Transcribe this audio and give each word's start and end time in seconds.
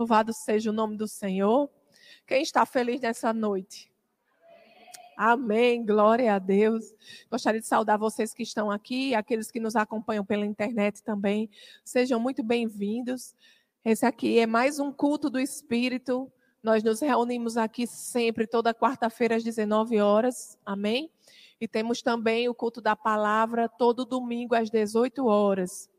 Louvado 0.00 0.32
seja 0.32 0.70
o 0.70 0.72
nome 0.72 0.96
do 0.96 1.06
Senhor. 1.06 1.68
Quem 2.26 2.40
está 2.40 2.64
feliz 2.64 3.02
nessa 3.02 3.34
noite? 3.34 3.92
Amém. 5.14 5.84
Glória 5.84 6.34
a 6.34 6.38
Deus. 6.38 6.86
Gostaria 7.30 7.60
de 7.60 7.66
saudar 7.66 7.98
vocês 7.98 8.32
que 8.32 8.42
estão 8.42 8.70
aqui, 8.70 9.14
aqueles 9.14 9.50
que 9.50 9.60
nos 9.60 9.76
acompanham 9.76 10.24
pela 10.24 10.46
internet 10.46 11.02
também. 11.02 11.50
Sejam 11.84 12.18
muito 12.18 12.42
bem-vindos. 12.42 13.34
Esse 13.84 14.06
aqui 14.06 14.38
é 14.38 14.46
mais 14.46 14.78
um 14.78 14.90
culto 14.90 15.28
do 15.28 15.38
Espírito. 15.38 16.32
Nós 16.62 16.82
nos 16.82 17.00
reunimos 17.00 17.58
aqui 17.58 17.86
sempre, 17.86 18.46
toda 18.46 18.72
quarta-feira 18.72 19.36
às 19.36 19.44
19 19.44 20.00
horas. 20.00 20.58
Amém? 20.64 21.10
E 21.60 21.68
temos 21.68 22.00
também 22.00 22.48
o 22.48 22.54
culto 22.54 22.80
da 22.80 22.96
palavra 22.96 23.68
todo 23.68 24.06
domingo 24.06 24.54
às 24.54 24.70
18 24.70 25.26
horas. 25.26 25.90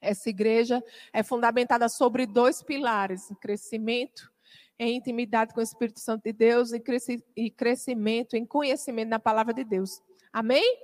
Essa 0.00 0.30
igreja 0.30 0.82
é 1.12 1.22
fundamentada 1.22 1.88
sobre 1.88 2.26
dois 2.26 2.62
pilares: 2.62 3.32
crescimento 3.40 4.30
em 4.78 4.96
intimidade 4.96 5.52
com 5.52 5.60
o 5.60 5.62
Espírito 5.62 6.00
Santo 6.00 6.22
de 6.24 6.32
Deus 6.32 6.72
e 7.36 7.50
crescimento 7.50 8.34
em 8.34 8.46
conhecimento 8.46 9.10
da 9.10 9.18
palavra 9.18 9.52
de 9.52 9.62
Deus. 9.62 10.02
Amém? 10.32 10.78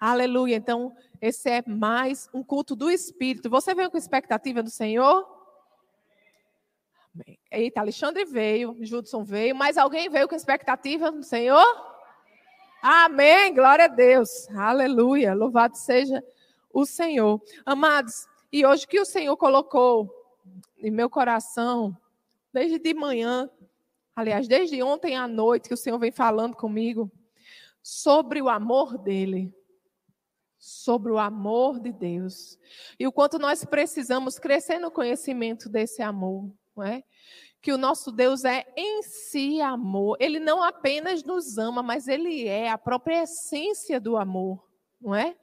Aleluia. 0.00 0.56
Então, 0.56 0.94
esse 1.20 1.48
é 1.48 1.62
mais 1.66 2.28
um 2.34 2.42
culto 2.42 2.74
do 2.74 2.90
Espírito. 2.90 3.48
Você 3.48 3.74
veio 3.74 3.90
com 3.90 3.96
expectativa 3.96 4.62
do 4.62 4.70
Senhor? 4.70 5.24
Amém. 7.14 7.38
Eita, 7.50 7.80
Alexandre 7.80 8.24
veio, 8.24 8.76
Judson 8.80 9.24
veio, 9.24 9.54
mas 9.54 9.78
alguém 9.78 10.08
veio 10.08 10.28
com 10.28 10.34
expectativa 10.34 11.10
do 11.10 11.22
Senhor? 11.22 11.64
Amém. 12.82 13.54
Glória 13.54 13.84
a 13.86 13.88
Deus. 13.88 14.48
Aleluia. 14.50 15.34
Louvado 15.34 15.76
seja 15.76 16.24
o 16.72 16.84
Senhor. 16.86 17.40
Amados, 17.64 18.28
e 18.50 18.64
hoje 18.64 18.86
que 18.86 19.00
o 19.00 19.04
Senhor 19.04 19.36
colocou 19.36 20.10
em 20.78 20.90
meu 20.90 21.10
coração, 21.10 21.96
desde 22.52 22.78
de 22.78 22.94
manhã, 22.94 23.50
aliás, 24.16 24.48
desde 24.48 24.82
ontem 24.82 25.16
à 25.16 25.28
noite, 25.28 25.68
que 25.68 25.74
o 25.74 25.78
Senhor 25.78 25.98
vem 25.98 26.10
falando 26.10 26.56
comigo 26.56 27.10
sobre 27.82 28.40
o 28.40 28.48
amor 28.48 28.98
dele, 28.98 29.54
sobre 30.58 31.12
o 31.12 31.18
amor 31.18 31.78
de 31.78 31.92
Deus 31.92 32.58
e 32.98 33.06
o 33.06 33.12
quanto 33.12 33.38
nós 33.38 33.64
precisamos 33.64 34.38
crescer 34.38 34.78
no 34.78 34.90
conhecimento 34.90 35.68
desse 35.68 36.02
amor, 36.02 36.50
não 36.76 36.84
é? 36.84 37.04
Que 37.60 37.72
o 37.72 37.78
nosso 37.78 38.12
Deus 38.12 38.44
é 38.44 38.66
em 38.76 39.02
si 39.02 39.60
amor. 39.60 40.16
Ele 40.20 40.38
não 40.38 40.62
apenas 40.62 41.22
nos 41.22 41.58
ama, 41.58 41.82
mas 41.82 42.08
ele 42.08 42.46
é 42.46 42.70
a 42.70 42.78
própria 42.78 43.22
essência 43.22 44.00
do 44.00 44.16
amor, 44.16 44.64
não 45.00 45.14
é? 45.14 45.36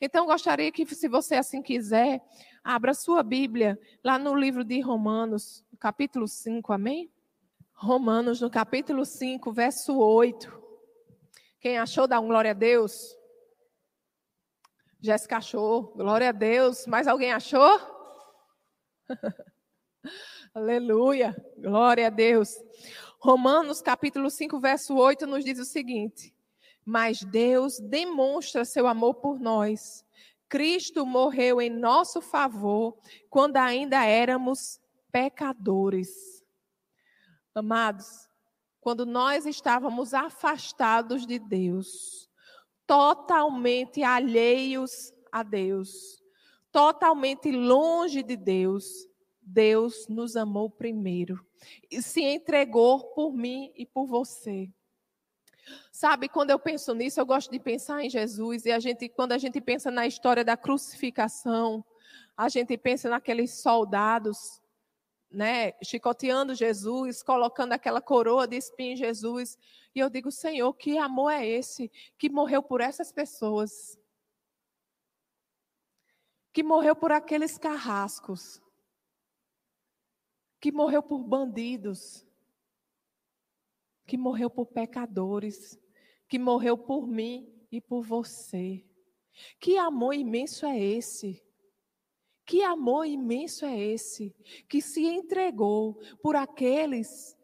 Então, 0.00 0.26
gostaria 0.26 0.70
que, 0.72 0.86
se 0.94 1.08
você 1.08 1.36
assim 1.36 1.62
quiser, 1.62 2.22
abra 2.62 2.94
sua 2.94 3.22
Bíblia 3.22 3.78
lá 4.04 4.18
no 4.18 4.34
livro 4.34 4.64
de 4.64 4.80
Romanos, 4.80 5.64
capítulo 5.78 6.26
5, 6.26 6.72
amém? 6.72 7.10
Romanos, 7.72 8.40
no 8.40 8.50
capítulo 8.50 9.04
5, 9.04 9.52
verso 9.52 9.98
8. 9.98 10.62
Quem 11.60 11.78
achou, 11.78 12.06
dá 12.06 12.18
um 12.20 12.26
glória 12.26 12.52
a 12.52 12.54
Deus. 12.54 13.16
Jéssica 15.00 15.38
achou, 15.38 15.92
glória 15.94 16.28
a 16.28 16.32
Deus. 16.32 16.86
Mais 16.86 17.08
alguém 17.08 17.32
achou? 17.32 17.80
Aleluia, 20.54 21.34
glória 21.58 22.06
a 22.06 22.10
Deus. 22.10 22.54
Romanos 23.18 23.80
capítulo 23.80 24.30
5, 24.30 24.60
verso 24.60 24.94
8 24.94 25.26
nos 25.26 25.44
diz 25.44 25.58
o 25.58 25.64
seguinte: 25.64 26.34
mas 26.84 27.22
Deus 27.22 27.78
demonstra 27.78 28.64
seu 28.64 28.86
amor 28.86 29.14
por 29.14 29.38
nós. 29.38 30.04
Cristo 30.48 31.06
morreu 31.06 31.60
em 31.60 31.70
nosso 31.70 32.20
favor 32.20 32.96
quando 33.30 33.56
ainda 33.56 34.04
éramos 34.04 34.80
pecadores. 35.10 36.44
Amados, 37.54 38.28
quando 38.80 39.06
nós 39.06 39.46
estávamos 39.46 40.12
afastados 40.12 41.26
de 41.26 41.38
Deus, 41.38 42.28
totalmente 42.86 44.02
alheios 44.02 45.14
a 45.30 45.42
Deus, 45.42 46.22
totalmente 46.70 47.50
longe 47.52 48.22
de 48.22 48.36
Deus, 48.36 49.08
Deus 49.40 50.06
nos 50.08 50.36
amou 50.36 50.68
primeiro 50.68 51.44
e 51.90 52.02
se 52.02 52.22
entregou 52.22 53.12
por 53.14 53.32
mim 53.32 53.72
e 53.76 53.86
por 53.86 54.06
você. 54.06 54.70
Sabe, 56.02 56.28
quando 56.28 56.50
eu 56.50 56.58
penso 56.58 56.92
nisso, 56.96 57.20
eu 57.20 57.24
gosto 57.24 57.48
de 57.48 57.60
pensar 57.60 58.02
em 58.02 58.10
Jesus 58.10 58.66
e 58.66 58.72
a 58.72 58.80
gente, 58.80 59.08
quando 59.08 59.30
a 59.30 59.38
gente 59.38 59.60
pensa 59.60 59.88
na 59.88 60.04
história 60.04 60.44
da 60.44 60.56
crucificação, 60.56 61.84
a 62.36 62.48
gente 62.48 62.76
pensa 62.76 63.08
naqueles 63.08 63.62
soldados, 63.62 64.60
né, 65.30 65.74
chicoteando 65.80 66.56
Jesus, 66.56 67.22
colocando 67.22 67.72
aquela 67.74 68.02
coroa 68.02 68.48
de 68.48 68.56
espinho 68.56 68.94
em 68.94 68.96
Jesus, 68.96 69.56
e 69.94 70.00
eu 70.00 70.10
digo, 70.10 70.32
Senhor, 70.32 70.74
que 70.74 70.98
amor 70.98 71.30
é 71.30 71.46
esse 71.46 71.88
que 72.18 72.28
morreu 72.28 72.64
por 72.64 72.80
essas 72.80 73.12
pessoas? 73.12 73.96
Que 76.52 76.64
morreu 76.64 76.96
por 76.96 77.12
aqueles 77.12 77.56
carrascos? 77.56 78.60
Que 80.60 80.72
morreu 80.72 81.00
por 81.00 81.22
bandidos? 81.22 82.26
que 84.06 84.16
morreu 84.16 84.50
por 84.50 84.66
pecadores, 84.66 85.78
que 86.32 86.38
morreu 86.38 86.78
por 86.78 87.06
mim 87.06 87.46
e 87.70 87.78
por 87.78 88.02
você. 88.02 88.82
Que 89.60 89.76
amor 89.76 90.14
imenso 90.14 90.64
é 90.64 90.82
esse? 90.82 91.44
Que 92.46 92.62
amor 92.62 93.04
imenso 93.04 93.66
é 93.66 93.78
esse 93.78 94.34
que 94.66 94.80
se 94.80 95.04
entregou 95.04 96.00
por 96.22 96.34
aqueles 96.34 97.36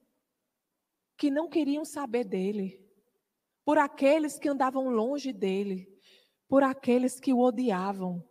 que 1.19 1.31
não 1.31 1.51
queriam 1.51 1.85
saber 1.85 2.25
dele, 2.25 2.83
por 3.63 3.77
aqueles 3.77 4.39
que 4.39 4.49
andavam 4.49 4.89
longe 4.89 5.35
dele, 5.35 5.87
por 6.49 6.63
aqueles 6.63 7.21
que 7.21 7.31
o 7.31 7.41
odiavam. 7.41 8.27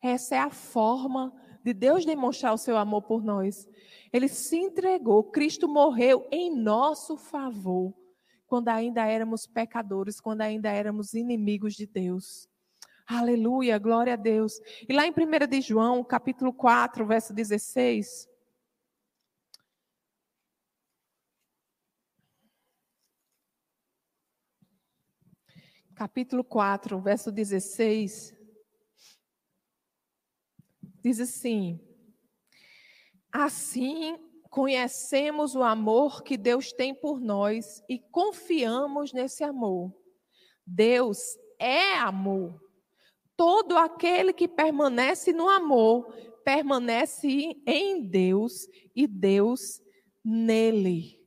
Essa 0.00 0.36
é 0.36 0.38
a 0.38 0.48
forma 0.48 1.38
de 1.62 1.74
Deus 1.74 2.06
demonstrar 2.06 2.54
o 2.54 2.58
seu 2.58 2.78
amor 2.78 3.02
por 3.02 3.22
nós. 3.22 3.68
Ele 4.10 4.26
se 4.26 4.56
entregou, 4.56 5.22
Cristo 5.22 5.68
morreu 5.68 6.26
em 6.32 6.50
nosso 6.50 7.18
favor, 7.18 7.94
quando 8.52 8.68
ainda 8.68 9.06
éramos 9.06 9.46
pecadores, 9.46 10.20
quando 10.20 10.42
ainda 10.42 10.70
éramos 10.70 11.14
inimigos 11.14 11.72
de 11.72 11.86
Deus. 11.86 12.46
Aleluia, 13.06 13.78
glória 13.78 14.12
a 14.12 14.16
Deus. 14.16 14.60
E 14.86 14.92
lá 14.92 15.06
em 15.06 15.10
1 15.10 15.46
de 15.48 15.62
João, 15.62 16.04
capítulo 16.04 16.52
4, 16.52 17.06
verso 17.06 17.32
16. 17.32 18.28
Capítulo 25.94 26.44
4, 26.44 27.00
verso 27.00 27.32
16 27.32 28.36
diz 31.02 31.20
assim: 31.20 31.80
Assim 33.32 34.31
conhecemos 34.52 35.54
o 35.54 35.62
amor 35.62 36.22
que 36.22 36.36
Deus 36.36 36.74
tem 36.74 36.94
por 36.94 37.18
nós 37.18 37.82
e 37.88 37.98
confiamos 37.98 39.10
nesse 39.10 39.42
amor. 39.42 39.90
Deus 40.66 41.38
é 41.58 41.94
amor. 41.94 42.62
Todo 43.34 43.78
aquele 43.78 44.30
que 44.30 44.46
permanece 44.46 45.32
no 45.32 45.48
amor 45.48 46.14
permanece 46.44 47.56
em 47.66 48.02
Deus 48.02 48.68
e 48.94 49.06
Deus 49.06 49.80
nele. 50.22 51.18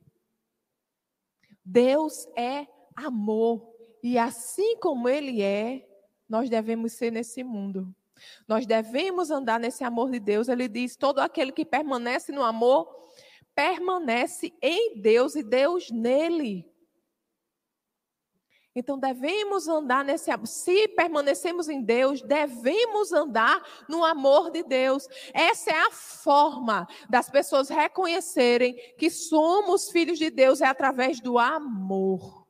Deus 1.64 2.28
é 2.38 2.68
amor 2.94 3.74
e 4.04 4.16
assim 4.18 4.76
como 4.76 5.08
ele 5.08 5.42
é, 5.42 5.84
nós 6.28 6.48
devemos 6.48 6.92
ser 6.92 7.10
nesse 7.10 7.42
mundo. 7.42 7.92
Nós 8.46 8.66
devemos 8.66 9.32
andar 9.32 9.58
nesse 9.58 9.82
amor 9.82 10.12
de 10.12 10.20
Deus. 10.20 10.46
Ele 10.48 10.68
diz: 10.68 10.94
todo 10.94 11.18
aquele 11.18 11.50
que 11.50 11.64
permanece 11.64 12.30
no 12.30 12.44
amor, 12.44 13.05
permanece 13.56 14.52
em 14.60 15.00
Deus 15.00 15.34
e 15.34 15.42
Deus 15.42 15.90
nele. 15.90 16.70
Então 18.74 18.98
devemos 18.98 19.66
andar 19.66 20.04
nesse. 20.04 20.30
Se 20.44 20.86
permanecemos 20.88 21.66
em 21.70 21.82
Deus, 21.82 22.20
devemos 22.20 23.10
andar 23.10 23.66
no 23.88 24.04
amor 24.04 24.50
de 24.50 24.62
Deus. 24.62 25.08
Essa 25.32 25.70
é 25.70 25.80
a 25.80 25.90
forma 25.90 26.86
das 27.08 27.30
pessoas 27.30 27.70
reconhecerem 27.70 28.74
que 28.98 29.08
somos 29.08 29.90
filhos 29.90 30.18
de 30.18 30.28
Deus 30.28 30.60
é 30.60 30.66
através 30.66 31.18
do 31.20 31.38
amor. 31.38 32.46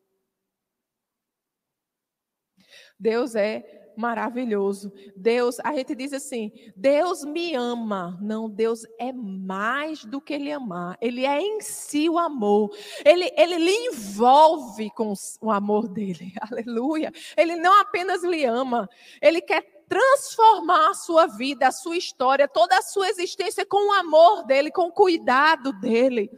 Deus 2.99 3.37
é 3.37 3.86
maravilhoso. 3.97 4.93
Deus, 5.17 5.59
a 5.61 5.75
gente 5.75 5.95
diz 5.95 6.13
assim: 6.13 6.53
Deus 6.77 7.25
me 7.25 7.55
ama. 7.55 8.19
Não, 8.21 8.49
Deus 8.49 8.85
é 8.99 9.13
mais 9.13 10.05
do 10.05 10.21
que 10.21 10.35
ele 10.35 10.53
amar. 10.53 10.97
Ele 11.01 11.25
é 11.25 11.41
em 11.41 11.61
si 11.61 12.09
o 12.09 12.19
amor. 12.19 12.71
Ele, 13.05 13.31
ele 13.37 13.59
lhe 13.59 13.89
envolve 13.89 14.91
com 14.91 15.13
o 15.41 15.51
amor 15.51 15.89
dele. 15.89 16.33
Aleluia. 16.41 17.13
Ele 17.37 17.57
não 17.57 17.81
apenas 17.81 18.23
lhe 18.23 18.45
ama, 18.45 18.89
ele 19.21 19.41
quer 19.41 19.77
transformar 19.89 20.91
a 20.91 20.95
sua 20.95 21.27
vida, 21.27 21.69
a 21.69 21.73
sua 21.73 21.97
história, 21.97 22.49
toda 22.49 22.77
a 22.77 22.83
sua 22.83 23.09
existência 23.09 23.65
com 23.65 23.91
o 23.91 23.93
amor 23.93 24.45
dele, 24.45 24.71
com 24.71 24.89
o 24.89 24.93
cuidado 24.93 25.73
dele. 25.73 26.31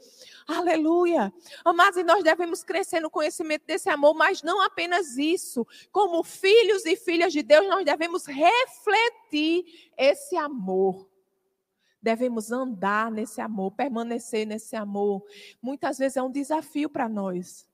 Aleluia. 0.48 1.30
Amados, 1.62 1.98
e 1.98 2.02
nós 2.02 2.24
devemos 2.24 2.64
crescer 2.64 3.00
no 3.00 3.10
conhecimento 3.10 3.66
desse 3.66 3.90
amor, 3.90 4.14
mas 4.14 4.42
não 4.42 4.62
apenas 4.62 5.18
isso. 5.18 5.66
Como 5.92 6.24
filhos 6.24 6.86
e 6.86 6.96
filhas 6.96 7.34
de 7.34 7.42
Deus, 7.42 7.68
nós 7.68 7.84
devemos 7.84 8.24
refletir 8.24 9.90
esse 9.94 10.38
amor. 10.38 11.06
Devemos 12.00 12.50
andar 12.50 13.10
nesse 13.10 13.42
amor, 13.42 13.72
permanecer 13.72 14.46
nesse 14.46 14.74
amor. 14.74 15.22
Muitas 15.60 15.98
vezes 15.98 16.16
é 16.16 16.22
um 16.22 16.30
desafio 16.30 16.88
para 16.88 17.10
nós. 17.10 17.68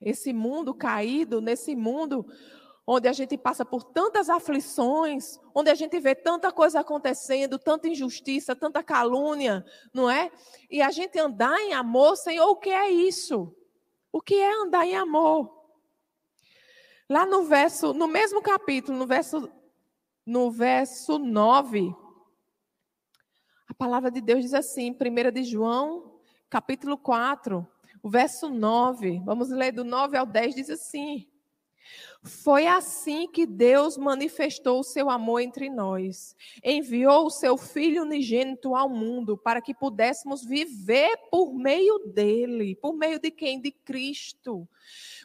Esse 0.00 0.32
mundo 0.32 0.74
caído, 0.74 1.40
nesse 1.40 1.76
mundo 1.76 2.26
onde 2.86 3.08
a 3.08 3.12
gente 3.12 3.36
passa 3.38 3.64
por 3.64 3.82
tantas 3.82 4.28
aflições, 4.28 5.38
onde 5.54 5.70
a 5.70 5.74
gente 5.74 5.98
vê 5.98 6.14
tanta 6.14 6.52
coisa 6.52 6.80
acontecendo, 6.80 7.58
tanta 7.58 7.88
injustiça, 7.88 8.54
tanta 8.54 8.82
calúnia, 8.82 9.64
não 9.92 10.10
é? 10.10 10.30
E 10.70 10.82
a 10.82 10.90
gente 10.90 11.18
andar 11.18 11.58
em 11.60 11.72
amor, 11.72 12.16
Senhor, 12.16 12.46
o 12.46 12.56
que 12.56 12.70
é 12.70 12.90
isso? 12.90 13.54
O 14.12 14.20
que 14.20 14.34
é 14.34 14.52
andar 14.52 14.86
em 14.86 14.96
amor? 14.96 15.64
Lá 17.08 17.24
no 17.26 17.44
verso, 17.44 17.94
no 17.94 18.06
mesmo 18.06 18.42
capítulo, 18.42 18.98
no 18.98 19.06
verso 19.06 19.50
no 20.26 20.50
verso 20.50 21.18
9, 21.18 21.94
a 23.68 23.74
palavra 23.74 24.10
de 24.10 24.22
Deus 24.22 24.42
diz 24.42 24.54
assim, 24.54 24.90
1 24.90 25.30
de 25.32 25.44
João, 25.44 26.18
capítulo 26.48 26.96
4, 26.96 27.66
o 28.02 28.08
verso 28.08 28.48
9. 28.48 29.20
Vamos 29.24 29.50
ler 29.50 29.72
do 29.72 29.84
9 29.84 30.16
ao 30.16 30.24
10, 30.24 30.54
diz 30.54 30.70
assim: 30.70 31.28
foi 32.22 32.66
assim 32.66 33.28
que 33.28 33.44
Deus 33.44 33.98
manifestou 33.98 34.80
o 34.80 34.84
seu 34.84 35.10
amor 35.10 35.40
entre 35.40 35.68
nós. 35.68 36.34
Enviou 36.64 37.26
o 37.26 37.30
seu 37.30 37.58
Filho 37.58 38.02
unigênito 38.02 38.74
ao 38.74 38.88
mundo 38.88 39.36
para 39.36 39.60
que 39.60 39.74
pudéssemos 39.74 40.42
viver 40.42 41.16
por 41.30 41.52
meio 41.52 41.98
dele. 42.06 42.76
Por 42.76 42.94
meio 42.94 43.20
de 43.20 43.30
quem? 43.30 43.60
De 43.60 43.70
Cristo. 43.70 44.66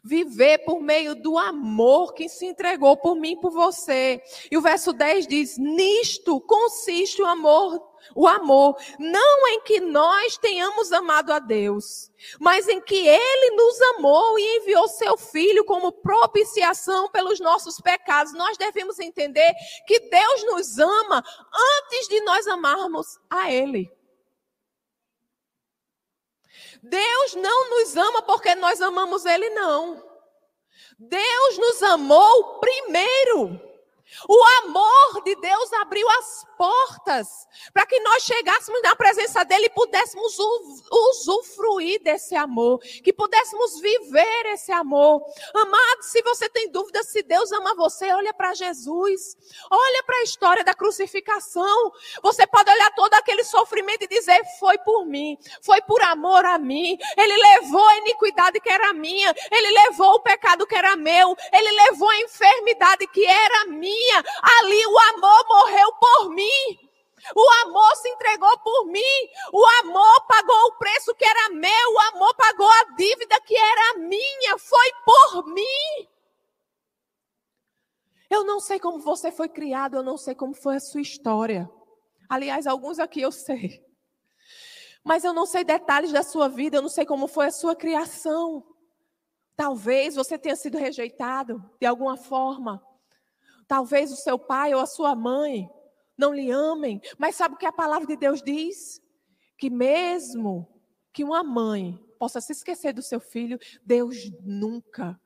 Viver 0.04 0.60
por 0.60 0.82
meio 0.82 1.16
do 1.16 1.38
amor 1.38 2.14
que 2.14 2.28
se 2.28 2.46
entregou 2.46 2.98
por 2.98 3.16
mim 3.16 3.34
e 3.34 3.40
por 3.40 3.52
você. 3.52 4.22
E 4.52 4.58
o 4.58 4.62
verso 4.62 4.92
10 4.92 5.28
diz: 5.28 5.58
Nisto 5.58 6.40
consiste 6.42 7.22
o 7.22 7.26
amor 7.26 7.89
o 8.16 8.28
amor, 8.28 8.76
não 8.98 9.48
em 9.50 9.62
que 9.62 9.80
nós 9.80 10.38
tenhamos 10.38 10.92
amado 10.92 11.32
a 11.32 11.40
Deus, 11.40 12.12
mas 12.40 12.68
em 12.68 12.82
que 12.82 13.08
Ele 13.08 13.56
nos 13.56 13.82
amou 13.82 14.38
e 14.38 14.58
enviou 14.58 14.88
seu 14.88 15.18
Filho 15.18 15.66
como 15.66 15.92
propiciação 15.92 17.10
pelos 17.10 17.40
nossos 17.40 17.80
pecados. 17.80 18.34
Nós 18.34 18.58
devemos 18.58 19.00
entender 19.00 19.54
que 19.86 20.00
Deus 20.00 20.44
nos 20.46 20.80
ama 20.80 21.24
antes 21.54 22.08
de 22.08 22.22
nós 22.22 22.48
amarmos 22.48 23.20
a 23.30 23.52
Ele. 23.52 23.92
Deus 26.82 27.36
não 27.36 27.70
nos 27.72 27.96
ama 27.98 28.22
porque 28.22 28.56
nós 28.56 28.82
amamos 28.82 29.26
Ele, 29.26 29.50
não. 29.50 30.04
Deus 30.98 31.58
nos 31.58 31.84
amou 31.84 32.60
primeiro. 32.60 33.70
O 34.28 34.44
amor 34.64 35.24
de 35.24 35.36
Deus 35.36 35.74
abriu 35.74 36.08
as 36.10 36.46
portas 36.60 37.48
para 37.74 37.86
que 37.86 37.98
nós 38.02 38.24
chegássemos 38.24 38.82
na 38.82 38.94
presença 38.94 39.46
dele 39.46 39.68
e 39.68 39.70
pudéssemos 39.70 40.38
usufruir 40.92 42.04
desse 42.04 42.36
amor, 42.36 42.80
que 42.80 43.14
pudéssemos 43.14 43.80
viver 43.80 44.46
esse 44.48 44.70
amor. 44.70 45.24
Amado, 45.56 46.02
se 46.02 46.22
você 46.22 46.50
tem 46.50 46.70
dúvida 46.70 47.02
se 47.02 47.24
Deus 47.24 47.50
ama 47.54 47.74
você, 47.76 48.12
olha 48.12 48.34
para 48.34 48.54
Jesus. 48.54 49.38
Olha 49.72 50.04
para 50.04 50.18
a 50.18 50.24
história 50.24 50.64
da 50.66 50.74
crucificação. 50.74 51.94
Você 52.22 52.46
pode 52.46 52.70
olhar 52.70 52.94
todo 52.94 53.14
aquele 53.14 53.46
sofrimento 53.46 54.04
e 54.04 54.08
dizer: 54.08 54.42
"Foi 54.60 54.78
por 54.80 55.06
mim, 55.06 55.38
foi 55.62 55.82
por 55.84 56.02
amor 56.02 56.44
a 56.44 56.58
mim. 56.58 56.98
Ele 57.16 57.38
levou 57.38 57.88
a 57.88 57.98
iniquidade 58.00 58.60
que 58.60 58.70
era 58.70 58.92
minha, 58.92 59.34
ele 59.50 59.72
levou 59.72 60.16
o 60.16 60.20
pecado 60.20 60.68
que 60.68 60.76
era 60.76 60.98
meu, 60.98 61.38
ele 61.54 61.72
levou 61.84 62.10
a 62.10 62.20
enfermidade 62.20 63.08
que 63.08 63.26
era 63.26 63.66
minha. 63.68 64.24
Ali 64.60 64.86
o 64.86 65.00
amor 65.16 65.46
morreu 65.48 65.94
por 65.94 66.30
mim." 66.32 66.49
O 67.36 67.50
amor 67.66 67.96
se 67.98 68.10
entregou 68.10 68.58
por 68.60 68.86
mim. 68.86 69.30
O 69.52 69.66
amor 69.84 70.26
pagou 70.28 70.66
o 70.68 70.78
preço 70.78 71.14
que 71.16 71.26
era 71.26 71.50
meu. 71.50 71.94
O 71.94 72.00
amor 72.16 72.36
pagou 72.36 72.70
a 72.70 72.84
dívida 72.96 73.40
que 73.42 73.56
era 73.56 73.98
minha. 74.00 74.58
Foi 74.58 74.92
por 75.06 75.48
mim. 75.48 76.08
Eu 78.30 78.44
não 78.44 78.60
sei 78.60 78.80
como 78.80 79.00
você 79.00 79.32
foi 79.32 79.50
criado, 79.50 79.96
eu 79.96 80.04
não 80.04 80.16
sei 80.16 80.36
como 80.36 80.54
foi 80.54 80.76
a 80.76 80.80
sua 80.80 81.02
história. 81.02 81.70
Aliás, 82.30 82.68
alguns 82.68 83.00
aqui 83.00 83.22
eu 83.22 83.32
sei. 83.32 83.84
Mas 85.04 85.24
eu 85.24 85.34
não 85.34 85.48
sei 85.48 85.64
detalhes 85.64 86.12
da 86.12 86.22
sua 86.22 86.48
vida, 86.48 86.78
eu 86.78 86.82
não 86.82 86.90
sei 86.90 87.06
como 87.06 87.28
foi 87.28 87.48
a 87.48 87.52
sua 87.52 87.76
criação. 87.76 88.64
Talvez 89.56 90.16
você 90.16 90.38
tenha 90.38 90.56
sido 90.56 90.78
rejeitado 90.78 91.60
de 91.82 91.88
alguma 91.88 92.18
forma. 92.18 92.84
Talvez 93.68 94.12
o 94.12 94.16
seu 94.16 94.38
pai 94.38 94.76
ou 94.76 94.82
a 94.82 94.86
sua 94.86 95.16
mãe 95.16 95.68
não 96.20 96.34
lhe 96.34 96.52
amem. 96.52 97.02
Mas 97.18 97.36
sabe 97.36 97.56
o 97.56 97.58
que 97.58 97.66
a 97.66 97.72
palavra 97.72 98.06
de 98.06 98.18
Deus 98.18 98.42
diz? 98.42 99.02
Que 99.58 99.70
mesmo 99.70 100.68
que 101.14 101.24
uma 101.24 101.44
mãe 101.44 101.98
possa 102.20 102.42
se 102.42 102.52
esquecer 102.52 102.94
do 102.94 103.02
seu 103.02 103.20
filho, 103.20 103.58
Deus 103.84 104.30
nunca 104.44 105.20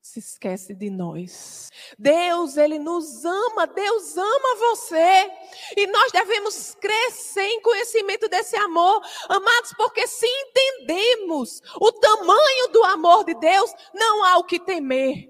se 0.00 0.18
esquece 0.18 0.74
de 0.74 0.88
nós. 0.88 1.70
Deus, 1.98 2.56
Ele 2.56 2.78
nos 2.78 3.24
ama, 3.24 3.66
Deus 3.66 4.16
ama 4.16 4.56
você. 4.56 5.30
E 5.76 5.86
nós 5.86 6.10
devemos 6.10 6.74
crescer 6.76 7.46
em 7.46 7.60
conhecimento 7.60 8.26
desse 8.28 8.56
amor, 8.56 9.02
amados, 9.28 9.74
porque 9.76 10.06
se 10.06 10.26
entendemos 10.26 11.60
o 11.78 11.92
tamanho 11.92 12.68
do 12.72 12.82
amor 12.84 13.24
de 13.24 13.34
Deus, 13.34 13.70
não 13.94 14.24
há 14.24 14.38
o 14.38 14.44
que 14.44 14.58
temer. 14.58 15.28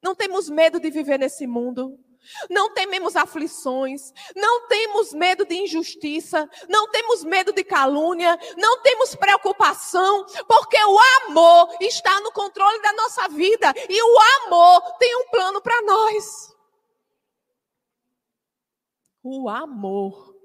Não 0.00 0.14
temos 0.14 0.48
medo 0.48 0.78
de 0.78 0.88
viver 0.88 1.18
nesse 1.18 1.46
mundo. 1.46 1.98
Não 2.50 2.72
tememos 2.72 3.16
aflições, 3.16 4.12
não 4.34 4.66
temos 4.68 5.12
medo 5.12 5.44
de 5.44 5.54
injustiça, 5.54 6.48
não 6.68 6.90
temos 6.90 7.24
medo 7.24 7.52
de 7.52 7.64
calúnia, 7.64 8.38
não 8.56 8.82
temos 8.82 9.14
preocupação, 9.14 10.24
porque 10.46 10.76
o 10.76 10.98
amor 11.28 11.76
está 11.80 12.20
no 12.20 12.32
controle 12.32 12.80
da 12.82 12.92
nossa 12.92 13.28
vida 13.28 13.72
e 13.88 14.02
o 14.02 14.46
amor 14.46 14.96
tem 14.98 15.16
um 15.16 15.30
plano 15.30 15.60
para 15.60 15.80
nós. 15.82 16.54
O 19.22 19.48
amor. 19.48 20.36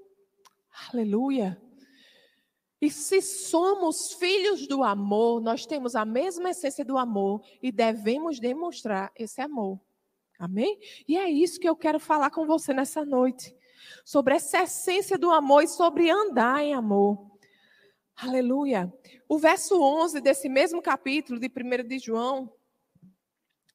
Aleluia. 0.92 1.62
E 2.82 2.90
se 2.90 3.22
somos 3.22 4.14
filhos 4.14 4.66
do 4.66 4.84
amor, 4.84 5.40
nós 5.40 5.68
temos 5.68 5.96
a 5.96 6.04
mesma 6.04 6.50
essência 6.50 6.84
do 6.84 6.98
amor 6.98 7.44
e 7.62 7.72
devemos 7.72 8.40
demonstrar 8.40 9.12
esse 9.16 9.40
amor. 9.40 9.80
Amém? 10.42 10.80
E 11.08 11.16
é 11.16 11.30
isso 11.30 11.60
que 11.60 11.70
eu 11.70 11.76
quero 11.76 12.00
falar 12.00 12.32
com 12.32 12.48
você 12.48 12.74
nessa 12.74 13.06
noite. 13.06 13.56
Sobre 14.04 14.34
essa 14.34 14.64
essência 14.64 15.16
do 15.16 15.30
amor 15.30 15.62
e 15.64 15.68
sobre 15.68 16.10
andar 16.10 16.64
em 16.64 16.74
amor. 16.74 17.30
Aleluia. 18.16 18.92
O 19.30 19.38
verso 19.38 19.80
11 19.80 20.20
desse 20.20 20.50
mesmo 20.50 20.82
capítulo 20.82 21.40
de 21.40 21.46
1 21.46 21.88
de 21.88 22.00
João, 22.00 22.52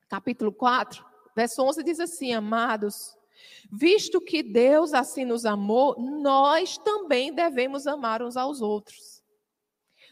capítulo 0.08 0.52
4, 0.52 1.06
verso 1.36 1.62
11 1.62 1.84
diz 1.84 2.00
assim: 2.00 2.34
Amados, 2.34 3.16
visto 3.70 4.20
que 4.20 4.42
Deus 4.42 4.92
assim 4.92 5.24
nos 5.24 5.46
amou, 5.46 5.94
nós 6.00 6.78
também 6.78 7.32
devemos 7.32 7.86
amar 7.86 8.24
uns 8.24 8.36
aos 8.36 8.60
outros. 8.60 9.22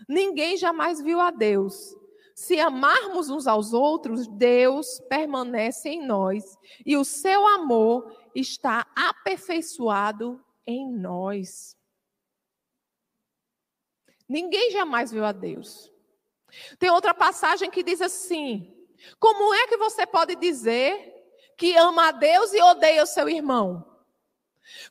Ninguém 0.08 0.56
jamais 0.56 1.02
viu 1.02 1.18
a 1.18 1.32
Deus. 1.32 1.96
Se 2.34 2.58
amarmos 2.58 3.30
uns 3.30 3.46
aos 3.46 3.72
outros, 3.72 4.26
Deus 4.26 5.00
permanece 5.08 5.88
em 5.88 6.04
nós 6.04 6.58
e 6.84 6.96
o 6.96 7.04
seu 7.04 7.46
amor 7.46 8.12
está 8.34 8.86
aperfeiçoado 8.94 10.44
em 10.66 10.90
nós. 10.90 11.76
Ninguém 14.28 14.72
jamais 14.72 15.12
viu 15.12 15.24
a 15.24 15.30
Deus. 15.30 15.92
Tem 16.78 16.90
outra 16.90 17.14
passagem 17.14 17.70
que 17.70 17.84
diz 17.84 18.02
assim: 18.02 18.84
Como 19.20 19.54
é 19.54 19.68
que 19.68 19.76
você 19.76 20.04
pode 20.04 20.34
dizer 20.34 21.12
que 21.56 21.76
ama 21.76 22.08
a 22.08 22.12
Deus 22.12 22.52
e 22.52 22.60
odeia 22.60 23.04
o 23.04 23.06
seu 23.06 23.28
irmão? 23.28 23.88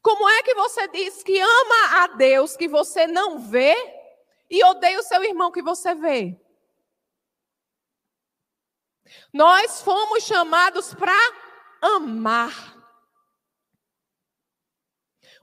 Como 0.02 0.30
é 0.30 0.44
que 0.44 0.54
você 0.54 0.88
diz 0.88 1.24
que 1.24 1.38
ama 1.40 2.04
a 2.04 2.08
Deus 2.08 2.56
que 2.56 2.70
você 2.70 3.06
não 3.06 3.40
vê 3.40 3.76
e 4.50 4.64
odeia 4.64 5.00
o 5.00 5.04
seu 5.04 5.22
irmão 5.24 5.52
que 5.52 5.62
você 5.62 5.94
vê? 5.94 6.40
Nós 9.32 9.82
fomos 9.82 10.24
chamados 10.24 10.94
para 10.94 11.14
amar. 11.82 12.74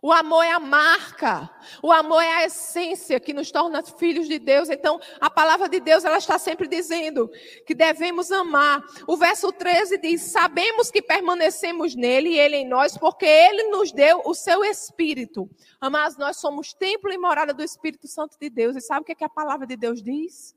O 0.02 0.12
amor 0.12 0.42
é 0.42 0.50
a 0.50 0.58
marca, 0.58 1.50
o 1.82 1.92
amor 1.92 2.22
é 2.22 2.36
a 2.36 2.44
essência 2.46 3.20
que 3.20 3.34
nos 3.34 3.50
torna 3.50 3.82
filhos 3.82 4.26
de 4.26 4.38
Deus. 4.38 4.70
Então, 4.70 4.98
a 5.20 5.28
palavra 5.28 5.68
de 5.68 5.78
Deus, 5.78 6.04
ela 6.04 6.16
está 6.16 6.38
sempre 6.38 6.66
dizendo 6.66 7.30
que 7.66 7.74
devemos 7.74 8.32
amar. 8.32 8.82
O 9.06 9.14
verso 9.18 9.52
13 9.52 9.98
diz: 9.98 10.22
Sabemos 10.22 10.90
que 10.90 11.02
permanecemos 11.02 11.94
nele 11.94 12.30
e 12.30 12.38
ele 12.38 12.56
em 12.56 12.66
nós, 12.66 12.96
porque 12.96 13.26
ele 13.26 13.64
nos 13.64 13.92
deu 13.92 14.22
o 14.24 14.34
seu 14.34 14.64
espírito. 14.64 15.50
Amados, 15.78 16.16
nós 16.16 16.38
somos 16.38 16.72
templo 16.72 17.12
e 17.12 17.18
morada 17.18 17.52
do 17.52 17.62
Espírito 17.62 18.08
Santo 18.08 18.38
de 18.40 18.48
Deus. 18.48 18.76
E 18.76 18.80
sabe 18.80 19.02
o 19.02 19.04
que, 19.04 19.12
é 19.12 19.16
que 19.16 19.24
a 19.24 19.28
palavra 19.28 19.66
de 19.66 19.76
Deus 19.76 20.02
diz? 20.02 20.54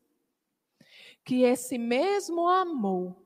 Que 1.24 1.44
esse 1.44 1.78
mesmo 1.78 2.48
amor 2.48 3.24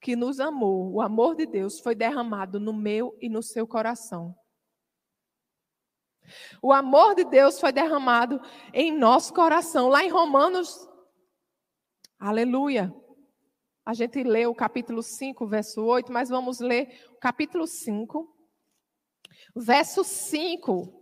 que 0.00 0.14
nos 0.14 0.40
amou, 0.40 0.92
o 0.92 1.00
amor 1.00 1.34
de 1.34 1.44
Deus, 1.44 1.80
foi 1.80 1.94
derramado 1.94 2.60
no 2.60 2.72
meu 2.72 3.16
e 3.20 3.28
no 3.28 3.42
seu 3.42 3.66
coração. 3.66 4.34
O 6.62 6.72
amor 6.72 7.14
de 7.14 7.24
Deus 7.24 7.58
foi 7.58 7.72
derramado 7.72 8.40
em 8.72 8.96
nosso 8.96 9.32
coração. 9.32 9.88
Lá 9.88 10.04
em 10.04 10.08
Romanos, 10.08 10.88
aleluia. 12.18 12.94
A 13.84 13.94
gente 13.94 14.22
lê 14.22 14.46
o 14.46 14.54
capítulo 14.54 15.02
5, 15.02 15.46
verso 15.46 15.82
8, 15.82 16.12
mas 16.12 16.28
vamos 16.28 16.60
ler 16.60 17.06
o 17.10 17.16
capítulo 17.16 17.66
5, 17.66 18.36
verso 19.56 20.04
5. 20.04 20.94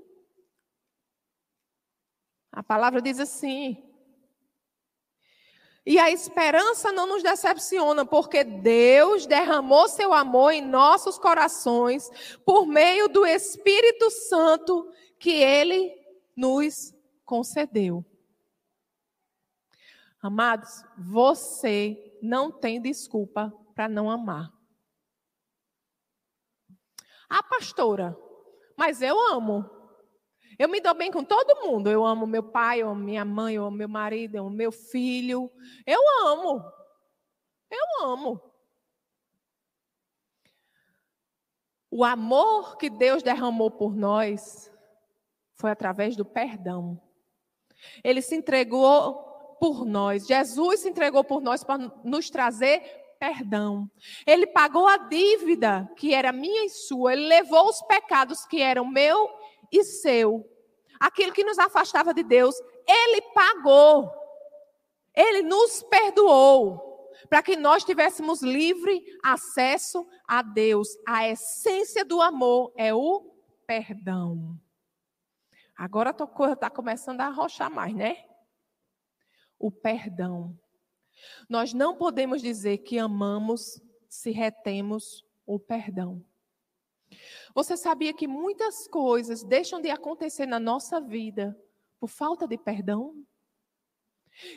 A 2.53 2.63
palavra 2.63 3.03
diz 3.03 3.19
assim: 3.19 3.86
e 5.87 6.01
a 6.01 6.11
esperança 6.11 6.91
não 6.91 7.07
nos 7.07 7.23
decepciona, 7.23 8.05
porque 8.05 8.43
Deus 8.43 9.25
derramou 9.25 9.89
seu 9.89 10.13
amor 10.13 10.51
em 10.51 10.61
nossos 10.61 11.17
corações 11.17 12.11
por 12.45 12.67
meio 12.67 13.07
do 13.07 13.25
Espírito 13.25 14.11
Santo 14.11 14.93
que 15.17 15.31
ele 15.31 15.97
nos 16.35 16.93
concedeu. 17.25 18.05
Amados, 20.21 20.85
você 20.99 22.19
não 22.21 22.51
tem 22.51 22.83
desculpa 22.83 23.55
para 23.73 23.89
não 23.89 24.11
amar. 24.11 24.53
Ah, 27.29 27.45
pastora, 27.45 28.19
mas 28.77 29.03
eu 29.03 29.17
amo. 29.33 29.71
Eu 30.59 30.69
me 30.69 30.81
dou 30.81 30.95
bem 30.95 31.11
com 31.11 31.23
todo 31.23 31.67
mundo. 31.67 31.91
Eu 31.91 32.05
amo 32.05 32.27
meu 32.27 32.43
pai, 32.43 32.83
eu 32.83 32.89
amo 32.89 33.03
minha 33.03 33.25
mãe, 33.25 33.55
eu 33.55 33.65
amo 33.65 33.77
meu 33.77 33.89
marido, 33.89 34.37
eu 34.37 34.47
amo 34.47 34.57
meu 34.57 34.73
filho. 34.73 35.51
Eu 35.87 36.01
amo. 36.27 36.65
Eu 37.71 38.07
amo. 38.07 38.41
O 41.91 42.05
amor 42.05 42.77
que 42.77 42.91
Deus 42.91 43.23
derramou 43.23 43.71
por 43.71 43.95
nós 43.95 44.71
foi 45.55 45.71
através 45.71 46.17
do 46.17 46.25
perdão. 46.25 47.01
Ele 48.03 48.23
se 48.23 48.35
entregou 48.35 49.57
por 49.61 49.85
nós. 49.85 50.27
Jesus 50.27 50.81
se 50.81 50.89
entregou 50.89 51.25
por 51.25 51.41
nós 51.41 51.65
para 51.65 51.91
nos 52.05 52.31
trazer 52.31 52.81
perdão. 53.19 53.91
Ele 54.27 54.47
pagou 54.47 54.87
a 54.87 54.97
dívida 54.97 55.91
que 55.97 56.15
era 56.15 56.33
minha 56.33 56.67
e 56.67 56.71
sua. 56.71 57.13
Ele 57.13 57.27
levou 57.27 57.69
os 57.69 57.81
pecados 57.83 58.45
que 58.45 58.61
eram 58.61 58.87
meu 58.87 59.31
e 59.73 59.85
seu. 59.85 60.49
Aquilo 60.99 61.33
que 61.33 61.45
nos 61.45 61.59
afastava 61.59 62.15
de 62.15 62.23
Deus, 62.23 62.55
ele 62.87 63.23
pagou. 63.35 64.11
Ele 65.15 65.43
nos 65.43 65.83
perdoou 65.83 66.87
para 67.29 67.43
que 67.43 67.57
nós 67.57 67.85
tivéssemos 67.85 68.43
livre 68.43 69.05
acesso 69.23 70.07
a 70.27 70.43
Deus. 70.43 70.89
A 71.07 71.29
essência 71.29 72.05
do 72.05 72.21
amor 72.21 72.73
é 72.77 72.95
o 72.95 73.35
perdão. 73.67 74.59
Agora 75.77 76.11
a 76.11 76.27
coisa 76.27 76.55
está 76.55 76.71
começando 76.71 77.21
a 77.21 77.27
arrochar 77.27 77.71
mais, 77.71 77.95
né? 77.95 78.25
O 79.59 79.71
perdão. 79.71 80.59
Nós 81.49 81.73
não 81.73 81.97
podemos 81.97 82.41
dizer 82.41 82.79
que 82.79 82.99
amamos 82.99 83.81
se 84.09 84.31
retemos 84.31 85.25
o 85.47 85.59
perdão. 85.59 86.25
Você 87.55 87.77
sabia 87.77 88.13
que 88.13 88.27
muitas 88.27 88.87
coisas 88.89 89.43
deixam 89.43 89.81
de 89.81 89.91
acontecer 89.91 90.47
na 90.47 90.61
nossa 90.61 91.01
vida 91.01 91.57
por 91.99 92.09
falta 92.09 92.47
de 92.47 92.59
perdão? 92.59 93.15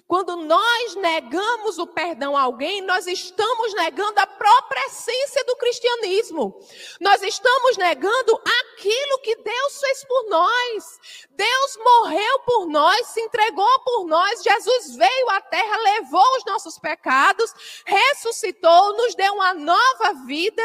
Quando 0.06 0.36
nós 0.36 0.96
negamos 0.96 1.78
o 1.78 1.88
perdão 1.88 2.36
a 2.36 2.42
alguém, 2.42 2.82
nós 2.82 3.08
estamos 3.08 3.74
negando 3.76 4.20
a 4.20 4.28
própria 4.28 4.86
essência 4.88 5.44
do 5.46 5.56
cristianismo. 5.56 6.60
Nós 7.00 7.22
estamos 7.22 7.78
negando 7.78 8.42
aquilo 8.60 9.20
que 9.24 9.38
Deus 9.38 9.80
fez 9.80 10.04
por 10.04 10.30
nós. 10.30 11.00
Deus 11.30 11.78
morreu 11.78 12.40
por 12.40 12.68
nós, 12.68 13.08
se 13.08 13.22
entregou 13.22 13.80
por 13.86 14.06
nós. 14.06 14.44
Jesus 14.44 14.98
veio 14.98 15.30
à 15.30 15.40
terra, 15.40 15.78
levou 15.78 16.38
os 16.38 16.46
nossos 16.46 16.78
pecados, 16.78 17.54
ressuscitou, 17.86 18.98
nos 18.98 19.16
deu 19.16 19.34
uma 19.36 19.54
nova 19.54 20.26
vida 20.26 20.64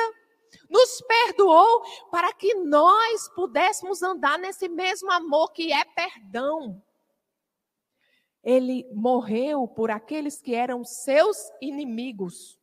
nos 0.68 1.00
perdoou 1.02 1.82
para 2.10 2.32
que 2.32 2.54
nós 2.54 3.28
pudéssemos 3.34 4.02
andar 4.02 4.38
nesse 4.38 4.68
mesmo 4.68 5.10
amor 5.10 5.52
que 5.52 5.72
é 5.72 5.84
perdão. 5.84 6.82
Ele 8.42 8.86
morreu 8.92 9.66
por 9.66 9.90
aqueles 9.90 10.40
que 10.40 10.54
eram 10.54 10.84
seus 10.84 11.36
inimigos. 11.62 12.58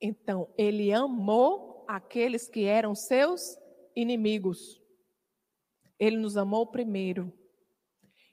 Então, 0.00 0.52
ele 0.58 0.92
amou 0.92 1.84
aqueles 1.88 2.48
que 2.48 2.64
eram 2.64 2.94
seus 2.94 3.56
inimigos. 3.94 4.82
Ele 5.98 6.16
nos 6.16 6.36
amou 6.36 6.66
primeiro. 6.66 7.32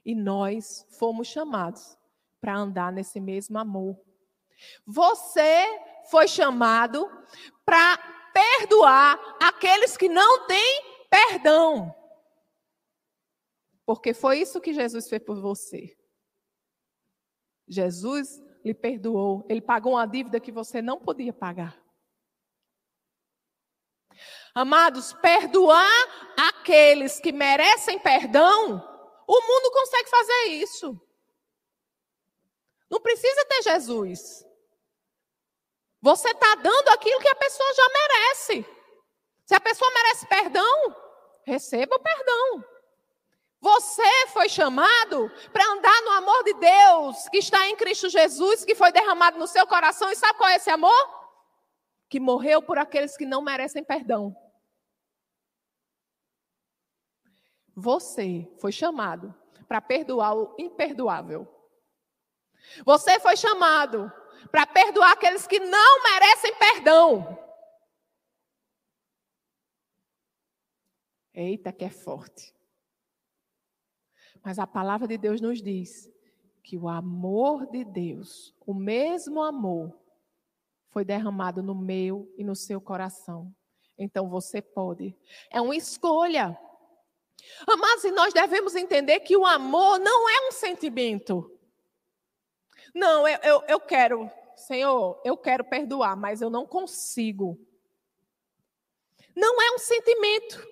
E 0.04 0.14
nós 0.14 0.84
fomos 0.98 1.28
chamados 1.28 1.96
para 2.40 2.56
andar 2.56 2.92
nesse 2.92 3.20
mesmo 3.20 3.56
amor. 3.56 3.96
Você 4.84 5.64
foi 6.10 6.28
chamado 6.28 7.08
para 7.64 7.98
perdoar 8.32 9.18
aqueles 9.42 9.96
que 9.96 10.08
não 10.08 10.46
têm 10.46 11.06
perdão. 11.10 11.94
Porque 13.84 14.14
foi 14.14 14.38
isso 14.40 14.60
que 14.60 14.72
Jesus 14.72 15.08
fez 15.08 15.22
por 15.22 15.40
você. 15.40 15.96
Jesus 17.68 18.40
lhe 18.64 18.74
perdoou, 18.74 19.46
ele 19.48 19.60
pagou 19.60 19.94
uma 19.94 20.06
dívida 20.06 20.40
que 20.40 20.52
você 20.52 20.80
não 20.80 20.98
podia 21.00 21.32
pagar. 21.32 21.80
Amados, 24.54 25.12
perdoar 25.14 25.88
aqueles 26.36 27.18
que 27.18 27.32
merecem 27.32 27.98
perdão, 27.98 28.76
o 29.26 29.40
mundo 29.40 29.70
consegue 29.72 30.10
fazer 30.10 30.44
isso. 30.50 31.00
Não 32.90 33.00
precisa 33.00 33.44
ter 33.46 33.62
Jesus. 33.62 34.44
Você 36.02 36.28
está 36.30 36.56
dando 36.56 36.88
aquilo 36.88 37.20
que 37.20 37.28
a 37.28 37.34
pessoa 37.36 37.74
já 37.74 37.88
merece. 37.88 38.66
Se 39.46 39.54
a 39.54 39.60
pessoa 39.60 39.88
merece 39.92 40.26
perdão, 40.26 40.96
receba 41.46 41.94
o 41.94 42.00
perdão. 42.00 42.64
Você 43.60 44.26
foi 44.32 44.48
chamado 44.48 45.30
para 45.52 45.64
andar 45.64 46.02
no 46.02 46.10
amor 46.10 46.42
de 46.42 46.54
Deus 46.54 47.28
que 47.28 47.38
está 47.38 47.68
em 47.68 47.76
Cristo 47.76 48.08
Jesus, 48.08 48.64
que 48.64 48.74
foi 48.74 48.90
derramado 48.90 49.38
no 49.38 49.46
seu 49.46 49.64
coração. 49.64 50.10
E 50.10 50.16
sabe 50.16 50.36
qual 50.36 50.50
é 50.50 50.56
esse 50.56 50.70
amor? 50.70 51.22
Que 52.08 52.18
morreu 52.18 52.60
por 52.60 52.76
aqueles 52.76 53.16
que 53.16 53.24
não 53.24 53.40
merecem 53.40 53.84
perdão. 53.84 54.36
Você 57.76 58.52
foi 58.60 58.72
chamado 58.72 59.32
para 59.68 59.80
perdoar 59.80 60.36
o 60.36 60.54
imperdoável. 60.58 61.46
Você 62.84 63.20
foi 63.20 63.36
chamado 63.36 64.12
para 64.50 64.66
perdoar 64.66 65.12
aqueles 65.12 65.46
que 65.46 65.58
não 65.58 66.02
merecem 66.02 66.54
perdão. 66.56 67.38
Eita, 71.34 71.72
que 71.72 71.84
é 71.84 71.90
forte. 71.90 72.54
Mas 74.44 74.58
a 74.58 74.66
palavra 74.66 75.06
de 75.06 75.16
Deus 75.16 75.40
nos 75.40 75.62
diz 75.62 76.10
que 76.62 76.76
o 76.76 76.88
amor 76.88 77.66
de 77.70 77.84
Deus, 77.84 78.54
o 78.66 78.74
mesmo 78.74 79.42
amor, 79.42 79.98
foi 80.90 81.04
derramado 81.04 81.62
no 81.62 81.74
meu 81.74 82.30
e 82.36 82.44
no 82.44 82.54
seu 82.54 82.80
coração. 82.80 83.54
Então 83.98 84.28
você 84.28 84.60
pode. 84.60 85.16
É 85.50 85.60
uma 85.60 85.76
escolha. 85.76 86.58
Mas 87.66 88.04
nós 88.12 88.34
devemos 88.34 88.74
entender 88.74 89.20
que 89.20 89.36
o 89.36 89.46
amor 89.46 89.98
não 89.98 90.28
é 90.28 90.48
um 90.48 90.52
sentimento. 90.52 91.51
Não, 92.94 93.26
eu, 93.26 93.38
eu, 93.42 93.64
eu 93.68 93.80
quero, 93.80 94.30
Senhor, 94.56 95.20
eu 95.24 95.36
quero 95.36 95.64
perdoar, 95.64 96.16
mas 96.16 96.42
eu 96.42 96.50
não 96.50 96.66
consigo. 96.66 97.58
Não 99.34 99.60
é 99.62 99.70
um 99.72 99.78
sentimento, 99.78 100.66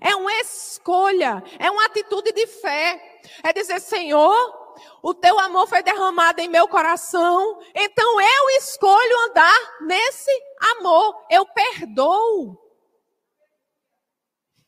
é 0.00 0.14
uma 0.14 0.32
escolha, 0.40 1.42
é 1.58 1.70
uma 1.70 1.86
atitude 1.86 2.32
de 2.32 2.46
fé. 2.46 3.20
É 3.42 3.52
dizer, 3.52 3.80
Senhor, 3.80 4.62
o 5.02 5.14
teu 5.14 5.38
amor 5.38 5.66
foi 5.66 5.82
derramado 5.82 6.40
em 6.40 6.48
meu 6.48 6.68
coração, 6.68 7.60
então 7.74 8.20
eu 8.20 8.50
escolho 8.58 9.20
andar 9.30 9.58
nesse 9.82 10.30
amor, 10.78 11.24
eu 11.30 11.46
perdoo. 11.46 12.60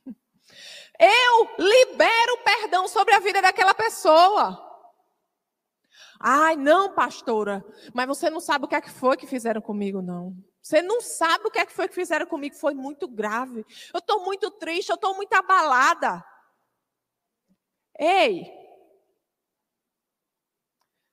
Eu 0.97 1.51
libero 1.59 2.39
perdão 2.45 2.87
sobre 2.87 3.15
a 3.15 3.19
vida 3.19 3.43
daquela 3.43 3.75
pessoa. 3.75 4.74
Ai, 6.27 6.57
não, 6.57 6.95
pastora, 6.95 7.63
mas 7.93 8.07
você 8.07 8.31
não 8.31 8.41
sabe 8.41 8.65
o 8.65 8.69
que 8.69 8.75
é 8.75 8.81
que 8.81 8.89
foi 8.89 9.15
que 9.15 9.27
fizeram 9.27 9.61
comigo, 9.61 10.01
não. 10.01 10.35
Você 10.63 10.81
não 10.81 10.99
sabe 11.03 11.47
o 11.47 11.51
que 11.51 11.59
é 11.59 11.67
que 11.67 11.73
foi 11.75 11.87
que 11.87 11.95
fizeram 11.95 12.25
comigo, 12.25 12.57
foi 12.57 12.73
muito 12.73 13.07
grave. 13.07 13.63
Eu 13.93 13.99
estou 13.99 14.25
muito 14.25 14.51
triste, 14.53 14.89
eu 14.89 14.95
estou 14.95 15.15
muito 15.15 15.35
abalada. 15.35 16.25
Ei, 17.99 18.51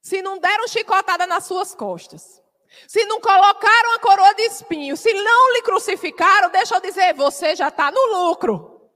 se 0.02 0.22
não 0.22 0.40
deram 0.40 0.66
chicotada 0.70 1.28
nas 1.28 1.44
suas 1.44 1.76
costas, 1.76 2.42
se 2.88 3.04
não 3.04 3.20
colocaram 3.20 3.96
a 3.96 4.00
coroa 4.00 4.34
de 4.34 4.44
espinho, 4.44 4.96
se 4.96 5.12
não 5.12 5.52
lhe 5.52 5.62
crucificaram, 5.62 6.50
deixa 6.50 6.76
eu 6.76 6.80
dizer, 6.80 7.14
você 7.16 7.54
já 7.54 7.68
está 7.68 7.92
no 7.92 8.30
lucro. 8.30 8.90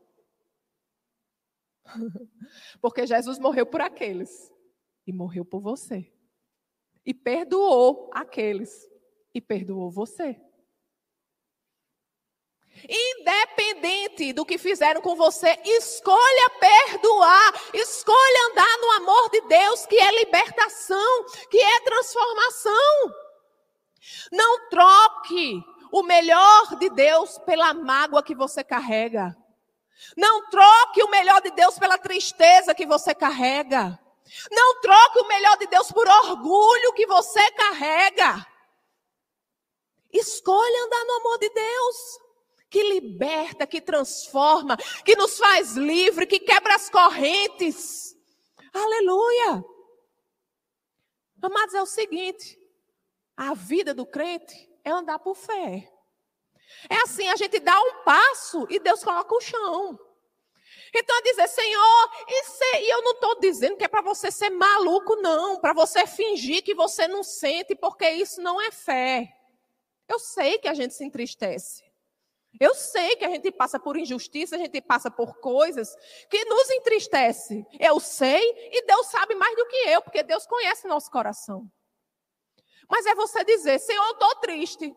Porque 2.82 3.06
Jesus 3.06 3.38
morreu 3.38 3.66
por 3.66 3.82
aqueles 3.82 4.55
e 5.06 5.14
morreu 5.14 5.46
por 5.46 5.62
você. 5.62 6.12
E 7.06 7.14
perdoou 7.14 8.10
aqueles 8.14 8.90
e 9.34 9.40
perdoou 9.40 9.92
você. 9.92 10.40
Independente 12.90 14.34
do 14.34 14.46
que 14.46 14.58
fizeram 14.58 15.02
com 15.02 15.16
você, 15.16 15.58
escolha 15.64 16.50
perdoar, 16.60 17.54
escolha 17.74 18.52
andar 18.52 18.78
no 18.80 18.92
amor 18.92 19.30
de 19.30 19.42
Deus, 19.42 19.86
que 19.86 19.98
é 19.98 20.12
libertação, 20.20 21.26
que 21.50 21.58
é 21.58 21.80
transformação. 21.82 23.16
Não 24.32 24.70
troque 24.70 25.64
o 25.92 26.04
melhor 26.04 26.76
de 26.78 26.90
Deus 26.90 27.38
pela 27.40 27.74
mágoa 27.74 28.22
que 28.22 28.36
você 28.36 28.64
carrega. 28.64 29.36
Não 30.18 30.50
troque 30.50 31.02
o 31.02 31.10
melhor 31.10 31.42
de 31.42 31.52
Deus 31.52 31.80
pela 31.80 31.98
tristeza 31.98 32.76
que 32.76 32.86
você 32.86 33.16
carrega. 33.16 33.98
Não 34.52 34.82
troque 34.82 35.20
o 35.20 35.28
melhor 35.28 35.58
de 35.58 35.68
Deus 35.68 35.92
por 35.92 36.08
orgulho 36.08 36.94
que 36.94 37.06
você 37.06 37.52
carrega. 37.52 38.46
Escolha 40.12 40.86
andar 40.86 41.06
no 41.06 41.14
amor 41.14 41.38
de 41.40 41.50
Deus 41.50 42.26
que 42.70 42.84
liberta, 42.84 43.66
que 43.66 43.80
transforma, 43.80 44.76
que 45.06 45.16
nos 45.16 45.38
faz 45.38 45.78
livre, 45.78 46.28
que 46.28 46.40
quebra 46.40 46.76
as 46.76 46.90
correntes. 46.90 48.14
Aleluia! 48.74 49.64
Amados, 51.42 51.74
é 51.74 51.82
o 51.82 51.86
seguinte: 51.86 52.60
a 53.38 53.54
vida 53.54 53.94
do 53.94 54.06
crente 54.06 54.70
é 54.84 54.90
andar 54.90 55.20
por 55.20 55.36
fé. 55.36 55.90
É 56.90 56.96
assim, 57.04 57.28
a 57.30 57.36
gente 57.36 57.60
dá 57.60 57.80
um 57.80 58.04
passo 58.04 58.68
e 58.70 58.80
Deus 58.80 59.04
coloca 59.04 59.34
o 59.34 59.42
chão. 59.42 59.98
Então, 60.98 61.22
dizer, 61.24 61.48
Senhor, 61.50 62.10
e 62.80 62.90
eu 62.90 63.02
não 63.02 63.12
estou 63.12 63.38
dizendo 63.40 63.76
que 63.76 63.84
é 63.84 63.88
para 63.88 64.02
você 64.02 64.32
ser 64.32 64.50
maluco, 64.50 65.18
não, 65.18 65.60
para 65.60 65.74
você 65.74 66.08
fingir 66.08 66.64
que 66.64 66.74
você 66.74 67.06
não 67.06 67.22
sente, 67.22 67.76
porque 67.76 68.10
isso 68.10 68.42
não 68.42 68.62
é 68.62 68.72
fé. 68.72 69.30
Eu 70.08 70.18
sei 70.20 70.58
que 70.58 70.70
a 70.70 70.74
gente 70.74 70.94
se 70.94 71.04
entristece. 71.04 71.84
Eu 72.58 72.74
sei 72.74 73.18
que 73.18 73.26
a 73.26 73.30
gente 73.30 73.52
passa 73.52 73.78
por 73.78 73.98
injustiça, 73.98 74.56
a 74.56 74.60
gente 74.60 74.80
passa 74.80 75.12
por 75.12 75.38
coisas 75.42 75.94
que 76.30 76.46
nos 76.46 76.70
entristece. 76.70 77.66
Eu 77.78 78.00
sei 78.00 78.42
e 78.72 78.86
Deus 78.86 79.08
sabe 79.08 79.36
mais 79.36 79.54
do 79.58 79.68
que 79.68 79.76
eu, 79.90 80.02
porque 80.02 80.24
Deus 80.24 80.48
conhece 80.48 80.88
nosso 80.88 81.12
coração. 81.12 81.70
Mas 82.90 83.06
é 83.06 83.14
você 83.14 83.44
dizer, 83.44 83.80
Senhor, 83.80 84.06
eu 84.06 84.14
estou 84.14 84.36
triste. 84.36 84.96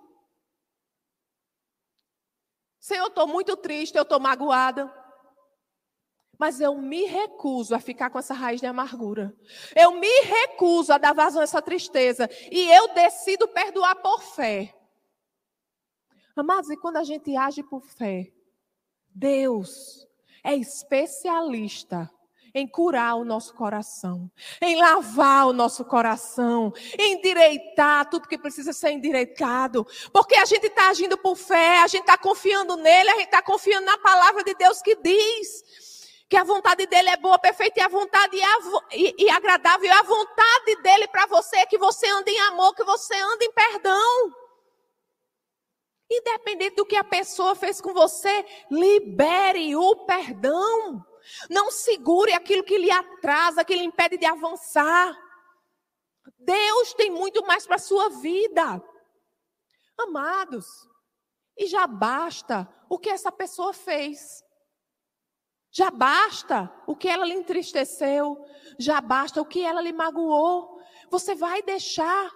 Senhor, 2.79 3.03
eu 3.03 3.09
estou 3.09 3.27
muito 3.27 3.57
triste, 3.57 3.97
eu 3.97 4.03
estou 4.03 4.21
magoada. 4.21 4.95
Mas 6.39 6.61
eu 6.61 6.77
me 6.77 7.05
recuso 7.05 7.75
a 7.75 7.81
ficar 7.81 8.11
com 8.11 8.19
essa 8.19 8.33
raiz 8.33 8.61
de 8.61 8.67
amargura. 8.67 9.35
Eu 9.75 9.93
me 9.93 10.21
recuso 10.21 10.93
a 10.93 10.99
dar 10.99 11.13
vazão 11.13 11.41
a 11.41 11.45
essa 11.45 11.61
tristeza. 11.61 12.31
E 12.51 12.71
eu 12.71 12.95
decido 12.95 13.49
perdoar 13.49 13.97
por 13.97 14.23
fé. 14.23 14.75
Amados, 16.37 16.71
e 16.71 16.77
quando 16.77 16.99
a 16.99 17.03
gente 17.03 17.37
age 17.37 17.65
por 17.65 17.85
fé, 17.85 18.33
Deus 19.13 20.07
é 20.45 20.55
especialista 20.55 22.09
em 22.55 22.67
curar 22.67 23.17
o 23.17 23.25
nosso 23.25 23.55
coração, 23.55 24.31
em 24.61 24.77
lavar 24.77 25.49
o 25.49 25.53
nosso 25.53 25.85
coração, 25.85 26.73
em 26.99 27.15
endireitar 27.15 28.09
tudo 28.09 28.29
que 28.29 28.39
precisa 28.39 28.73
ser 28.73 28.91
endireitado, 28.91 29.87
porque 30.13 30.37
a 30.37 30.45
gente 30.45 30.67
está 30.67 30.89
agindo 30.89 31.19
por 31.19 31.37
fé, 31.37 31.81
a 31.81 31.87
gente 31.89 32.03
está 32.03 32.17
confiando 32.17 32.77
nele, 32.77 33.11
a 33.11 33.15
gente 33.17 33.27
está 33.27 33.43
confiando 33.43 33.87
na 33.87 33.99
palavra 33.99 34.43
de 34.45 34.55
Deus 34.55 34.81
que 34.81 34.97
diz 34.97 35.88
que 36.29 36.37
a 36.37 36.45
vontade 36.45 36.87
dele 36.87 37.09
é 37.09 37.17
boa, 37.17 37.39
perfeita 37.39 37.81
e 37.81 37.83
a 37.83 37.89
vontade 37.89 38.37
e, 38.37 38.43
e, 38.93 39.25
e 39.25 39.31
agradável, 39.31 39.87
e 39.87 39.91
a 39.91 40.03
vontade 40.03 40.77
dele 40.83 41.09
para 41.09 41.27
você 41.27 41.57
é 41.57 41.67
que 41.67 41.79
você 41.79 42.07
ande 42.07 42.31
em 42.31 42.41
amor, 42.41 42.75
que 42.75 42.85
você 42.85 43.15
ande 43.15 43.47
em 43.47 43.53
perdão. 43.53 44.35
Independente 46.11 46.77
do 46.77 46.87
que 46.87 46.97
a 46.97 47.05
pessoa 47.05 47.55
fez 47.55 47.81
com 47.81 47.95
você, 47.95 48.45
libere 48.71 49.75
o 49.75 50.05
perdão. 50.05 51.05
Não 51.49 51.71
segure 51.71 52.33
aquilo 52.33 52.65
que 52.65 52.79
lhe 52.79 52.91
atrasa, 52.91 53.65
que 53.65 53.75
lhe 53.75 53.85
impede 53.85 54.19
de 54.19 54.27
avançar. 54.27 55.17
Deus 56.39 56.95
tem 56.95 57.11
muito 57.11 57.45
mais 57.47 57.67
para 57.67 57.77
a 57.77 57.81
sua 57.81 58.09
vida. 58.11 58.83
Amados, 59.99 60.67
e 61.57 61.67
já 61.67 61.87
basta 61.87 62.69
o 62.89 62.99
que 62.99 63.11
essa 63.11 63.33
pessoa 63.33 63.73
fez. 63.73 64.43
Já 65.79 65.93
basta 65.93 66.69
o 66.89 66.97
que 66.97 67.09
ela 67.09 67.25
lhe 67.25 67.35
entristeceu. 67.35 68.37
Já 68.81 69.01
basta 69.01 69.41
o 69.41 69.47
que 69.47 69.63
ela 69.63 69.81
lhe 69.81 69.93
magoou. 69.93 70.81
Você 71.09 71.37
vai 71.37 71.63
deixar 71.63 72.33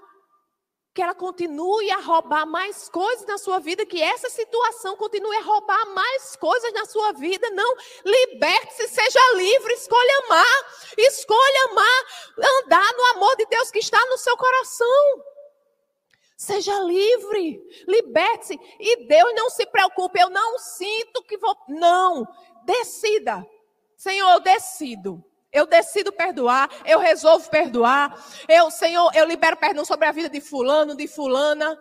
que 0.94 1.02
ela 1.02 1.12
continue 1.12 1.90
a 1.90 1.98
roubar 1.98 2.46
mais 2.46 2.88
coisas 2.88 3.26
na 3.26 3.38
sua 3.38 3.58
vida, 3.58 3.84
que 3.84 4.00
essa 4.00 4.30
situação 4.30 4.96
continue 4.96 5.36
a 5.38 5.42
roubar 5.42 5.86
mais 5.86 6.36
coisas 6.36 6.72
na 6.72 6.84
sua 6.84 7.10
vida. 7.14 7.50
Não, 7.50 7.74
liberte-se, 8.04 8.86
seja 8.86 9.34
livre, 9.34 9.72
escolha 9.72 10.18
amar, 10.26 10.66
escolha 10.96 11.70
amar, 11.72 12.04
andar 12.62 12.92
no 12.92 13.04
amor 13.16 13.34
de 13.38 13.46
Deus 13.46 13.72
que 13.72 13.80
está 13.80 13.98
no 14.06 14.18
seu 14.18 14.36
coração. 14.36 15.31
Seja 16.42 16.76
livre, 16.80 17.62
liberte-se. 17.86 18.58
E 18.80 19.06
Deus 19.06 19.32
não 19.32 19.48
se 19.48 19.64
preocupe, 19.64 20.20
eu 20.20 20.28
não 20.28 20.58
sinto 20.58 21.22
que 21.22 21.38
vou. 21.38 21.56
Não, 21.68 22.26
decida. 22.64 23.46
Senhor, 23.96 24.28
eu 24.28 24.40
decido. 24.40 25.24
Eu 25.52 25.66
decido 25.66 26.12
perdoar, 26.12 26.68
eu 26.84 26.98
resolvo 26.98 27.48
perdoar. 27.48 28.20
Eu, 28.48 28.72
Senhor, 28.72 29.14
eu 29.14 29.24
libero 29.24 29.56
perdão 29.56 29.84
sobre 29.84 30.04
a 30.08 30.10
vida 30.10 30.28
de 30.28 30.40
fulano, 30.40 30.96
de 30.96 31.06
fulana. 31.06 31.80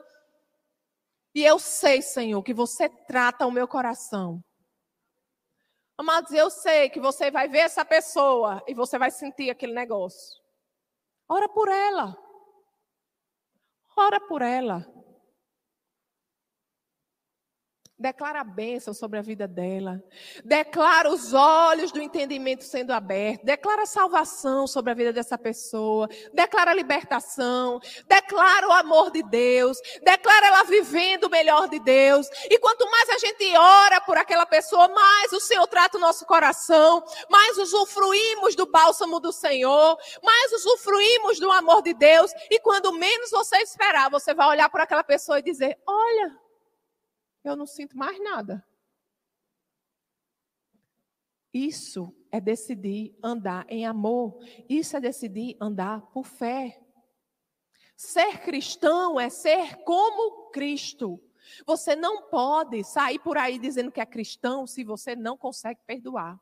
E 1.34 1.44
eu 1.44 1.58
sei, 1.58 2.04
Senhor, 2.04 2.44
que 2.44 2.54
você 2.54 2.88
trata 2.88 3.48
o 3.48 3.52
meu 3.52 3.68
coração. 3.68 4.44
Amados, 5.98 6.34
eu 6.34 6.52
sei 6.52 6.88
que 6.88 7.00
você 7.00 7.32
vai 7.32 7.48
ver 7.48 7.62
essa 7.62 7.84
pessoa 7.84 8.62
e 8.68 8.76
você 8.76 9.00
vai 9.00 9.10
sentir 9.10 9.50
aquele 9.50 9.74
negócio. 9.74 10.40
Ora 11.28 11.50
por 11.50 11.68
ela. 11.68 12.16
Ora 13.96 14.20
por 14.28 14.42
ela. 14.42 14.86
Declara 18.02 18.42
a 18.42 18.44
bênção 18.44 18.96
sobre 18.96 19.20
a 19.20 19.22
vida 19.22 19.48
dela. 19.48 20.04
Declara 20.44 21.08
os 21.08 21.36
olhos 21.36 21.92
do 21.92 22.02
entendimento 22.02 22.64
sendo 22.64 22.92
abertos. 22.92 23.46
Declara 23.46 23.84
a 23.84 23.86
salvação 23.86 24.66
sobre 24.66 24.92
a 24.92 24.96
vida 24.96 25.14
dessa 25.14 25.38
pessoa. 25.38 26.10
Declara 26.34 26.72
a 26.72 26.74
libertação. 26.74 27.80
Declara 28.08 28.68
o 28.68 28.72
amor 28.72 29.12
de 29.12 29.22
Deus. 29.22 29.78
Declara 30.04 30.48
ela 30.48 30.64
vivendo 30.64 31.26
o 31.26 31.30
melhor 31.30 31.70
de 31.70 31.80
Deus. 31.80 32.28
E 32.50 32.58
quanto 32.58 32.90
mais 32.90 33.08
a 33.10 33.20
gente 33.20 33.56
ora 33.56 34.02
por 34.02 34.18
aquela 34.18 34.48
pessoa, 34.48 34.88
mais 34.88 35.32
o 35.32 35.40
Senhor 35.40 35.68
trata 35.68 35.98
o 36.00 36.02
nosso 36.02 36.26
coração. 36.26 37.04
Mais 37.30 37.56
usufruímos 37.60 38.56
do 38.56 38.66
bálsamo 38.66 39.20
do 39.20 39.32
Senhor. 39.32 39.96
Mais 40.24 40.52
usufruímos 40.54 41.40
do 41.40 41.52
amor 41.52 41.84
de 41.84 41.94
Deus. 41.94 42.32
E 42.50 42.60
quando 42.60 42.92
menos 42.94 43.30
você 43.30 43.58
esperar, 43.58 44.10
você 44.10 44.34
vai 44.34 44.48
olhar 44.48 44.70
para 44.70 44.86
aquela 44.86 45.04
pessoa 45.04 45.38
e 45.38 45.44
dizer: 45.44 45.78
Olha 45.86 46.42
eu 47.44 47.56
não 47.56 47.66
sinto 47.66 47.98
mais 47.98 48.22
nada. 48.22 48.66
Isso 51.54 52.16
é 52.32 52.40
decidir 52.40 53.18
andar 53.22 53.66
em 53.70 53.86
amor. 53.86 54.40
Isso 54.70 54.96
é 54.96 55.02
decidir 55.02 55.58
andar 55.60 56.02
por 56.12 56.26
fé. 56.26 56.82
Ser 57.96 58.40
cristão 58.42 59.20
é 59.20 59.30
ser 59.30 59.84
como 59.84 60.50
Cristo. 60.50 61.22
Você 61.66 61.96
não 61.96 62.30
pode 62.30 62.84
sair 62.84 63.20
por 63.20 63.38
aí 63.38 63.60
dizendo 63.60 63.92
que 63.92 64.00
é 64.00 64.06
cristão 64.06 64.66
se 64.66 64.84
você 64.84 65.16
não 65.16 65.38
consegue 65.38 65.82
perdoar. 65.86 66.40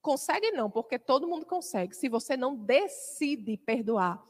Consegue 0.00 0.52
não, 0.52 0.70
porque 0.70 0.98
todo 0.98 1.26
mundo 1.26 1.44
consegue, 1.44 1.94
se 1.94 2.08
você 2.08 2.36
não 2.36 2.56
decide 2.56 3.56
perdoar. 3.56 4.24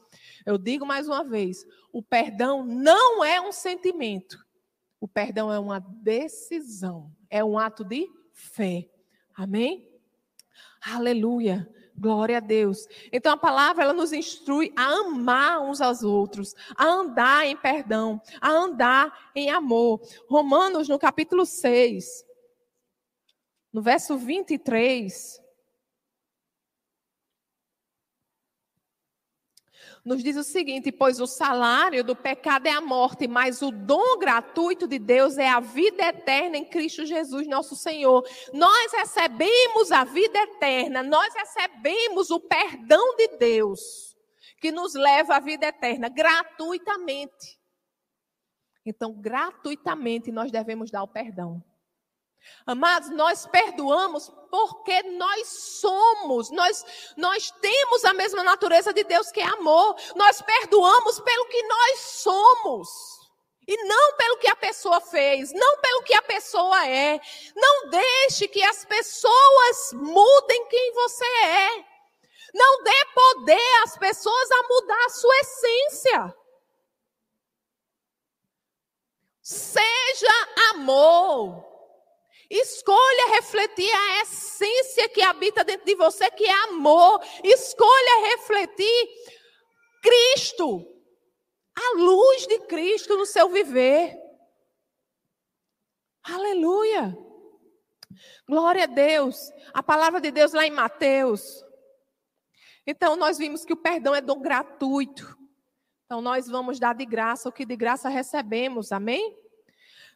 Eu 0.45 0.57
digo 0.57 0.85
mais 0.85 1.07
uma 1.07 1.23
vez: 1.23 1.65
o 1.93 2.01
perdão 2.01 2.65
não 2.65 3.23
é 3.23 3.39
um 3.39 3.51
sentimento, 3.51 4.43
o 4.99 5.07
perdão 5.07 5.51
é 5.51 5.59
uma 5.59 5.79
decisão, 5.79 7.11
é 7.29 7.43
um 7.43 7.57
ato 7.57 7.83
de 7.83 8.09
fé. 8.33 8.89
Amém? 9.35 9.89
Aleluia. 10.81 11.69
Glória 11.99 12.37
a 12.37 12.39
Deus. 12.39 12.87
Então 13.11 13.31
a 13.31 13.37
palavra 13.37 13.83
ela 13.83 13.93
nos 13.93 14.13
instrui 14.13 14.71
a 14.75 14.85
amar 14.99 15.61
uns 15.61 15.81
aos 15.81 16.03
outros, 16.03 16.53
a 16.75 16.85
andar 16.85 17.47
em 17.47 17.57
perdão, 17.57 18.21
a 18.39 18.51
andar 18.51 19.31
em 19.35 19.49
amor. 19.49 20.01
Romanos 20.29 20.87
no 20.87 20.99
capítulo 20.99 21.43
6, 21.43 22.23
no 23.73 23.81
verso 23.81 24.15
23, 24.15 25.41
nos 30.07 30.23
diz 30.23 30.37
o 30.37 30.43
seguinte: 30.43 30.91
pois 30.91 31.19
o 31.19 31.27
salário 31.27 32.03
do 32.03 32.15
pecado 32.15 32.65
é 32.65 32.71
a 32.71 32.79
morte, 32.81 33.27
mas 33.27 33.61
o 33.61 33.69
dom 33.69 34.17
gratuito 34.17 34.87
de 34.87 34.97
Deus 34.97 35.37
é 35.37 35.49
a 35.49 35.59
vida 35.59 36.01
eterna 36.01 36.57
em 36.57 36.65
Cristo 36.65 37.05
Jesus, 37.05 37.45
nosso 37.45 37.75
Senhor. 37.75 38.25
Nós 38.53 38.93
recebemos 38.93 39.91
a 39.91 40.05
vida 40.05 40.39
eterna, 40.39 41.03
nós 41.03 41.33
recebemos 41.33 42.31
o 42.31 42.39
perdão 42.39 43.17
de 43.17 43.37
Deus, 43.37 44.17
que 44.61 44.71
nos 44.71 44.93
leva 44.93 45.35
à 45.35 45.39
vida 45.41 45.67
eterna 45.67 46.07
gratuitamente. 46.07 47.59
Então, 48.85 49.13
gratuitamente 49.13 50.31
nós 50.31 50.49
devemos 50.49 50.89
dar 50.89 51.03
o 51.03 51.07
perdão. 51.07 51.61
Amados, 52.65 53.09
nós 53.11 53.45
perdoamos 53.45 54.29
porque 54.49 55.03
nós 55.03 55.47
somos, 55.79 56.49
nós, 56.51 56.85
nós 57.15 57.51
temos 57.61 58.03
a 58.03 58.13
mesma 58.13 58.43
natureza 58.43 58.93
de 58.93 59.03
Deus 59.03 59.31
que 59.31 59.39
é 59.39 59.45
amor. 59.45 59.95
Nós 60.15 60.41
perdoamos 60.41 61.19
pelo 61.19 61.45
que 61.45 61.63
nós 61.63 61.99
somos. 61.99 62.89
E 63.67 63.83
não 63.83 64.13
pelo 64.15 64.37
que 64.37 64.47
a 64.47 64.55
pessoa 64.55 65.01
fez, 65.01 65.51
não 65.51 65.77
pelo 65.79 66.03
que 66.03 66.13
a 66.13 66.21
pessoa 66.21 66.87
é. 66.87 67.19
Não 67.55 67.89
deixe 67.89 68.47
que 68.47 68.63
as 68.63 68.85
pessoas 68.85 69.93
mudem 69.93 70.67
quem 70.67 70.93
você 70.93 71.25
é. 71.25 71.85
Não 72.53 72.83
dê 72.83 73.05
poder 73.13 73.83
às 73.83 73.97
pessoas 73.97 74.51
a 74.51 74.63
mudar 74.63 75.05
a 75.05 75.09
sua 75.09 75.37
essência. 75.39 76.35
Seja 79.41 80.47
amor. 80.71 81.76
Escolha 82.49 83.35
refletir 83.35 83.91
a 83.91 84.21
essência 84.21 85.09
que 85.09 85.21
habita 85.21 85.63
dentro 85.63 85.85
de 85.85 85.95
você, 85.95 86.29
que 86.31 86.45
é 86.45 86.63
amor. 86.69 87.21
Escolha 87.43 88.29
refletir 88.29 89.09
Cristo, 90.01 90.87
a 91.75 91.97
luz 91.97 92.47
de 92.47 92.59
Cristo 92.61 93.17
no 93.17 93.25
seu 93.25 93.49
viver. 93.49 94.17
Aleluia. 96.23 97.17
Glória 98.47 98.83
a 98.83 98.87
Deus. 98.87 99.51
A 99.73 99.83
palavra 99.83 100.19
de 100.21 100.31
Deus 100.31 100.53
lá 100.53 100.65
em 100.65 100.71
Mateus. 100.71 101.63
Então, 102.85 103.17
nós 103.17 103.37
vimos 103.37 103.65
que 103.65 103.73
o 103.73 103.77
perdão 103.77 104.15
é 104.15 104.21
dom 104.21 104.39
gratuito. 104.41 105.37
Então, 106.05 106.21
nós 106.21 106.47
vamos 106.47 106.79
dar 106.79 106.95
de 106.95 107.05
graça 107.05 107.49
o 107.49 107.51
que 107.51 107.65
de 107.65 107.75
graça 107.75 108.07
recebemos. 108.07 108.93
Amém? 108.93 109.37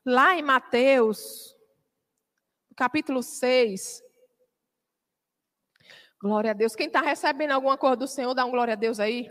Lá 0.05 0.37
em 0.37 0.41
Mateus, 0.41 1.55
capítulo 2.81 3.21
6. 3.21 4.01
Glória 6.19 6.49
a 6.49 6.53
Deus. 6.55 6.75
Quem 6.75 6.87
está 6.87 6.99
recebendo 6.99 7.51
alguma 7.51 7.77
coisa 7.77 7.95
do 7.95 8.07
Senhor, 8.07 8.33
dá 8.33 8.43
um 8.43 8.49
glória 8.49 8.73
a 8.73 8.75
Deus 8.75 8.99
aí. 8.99 9.29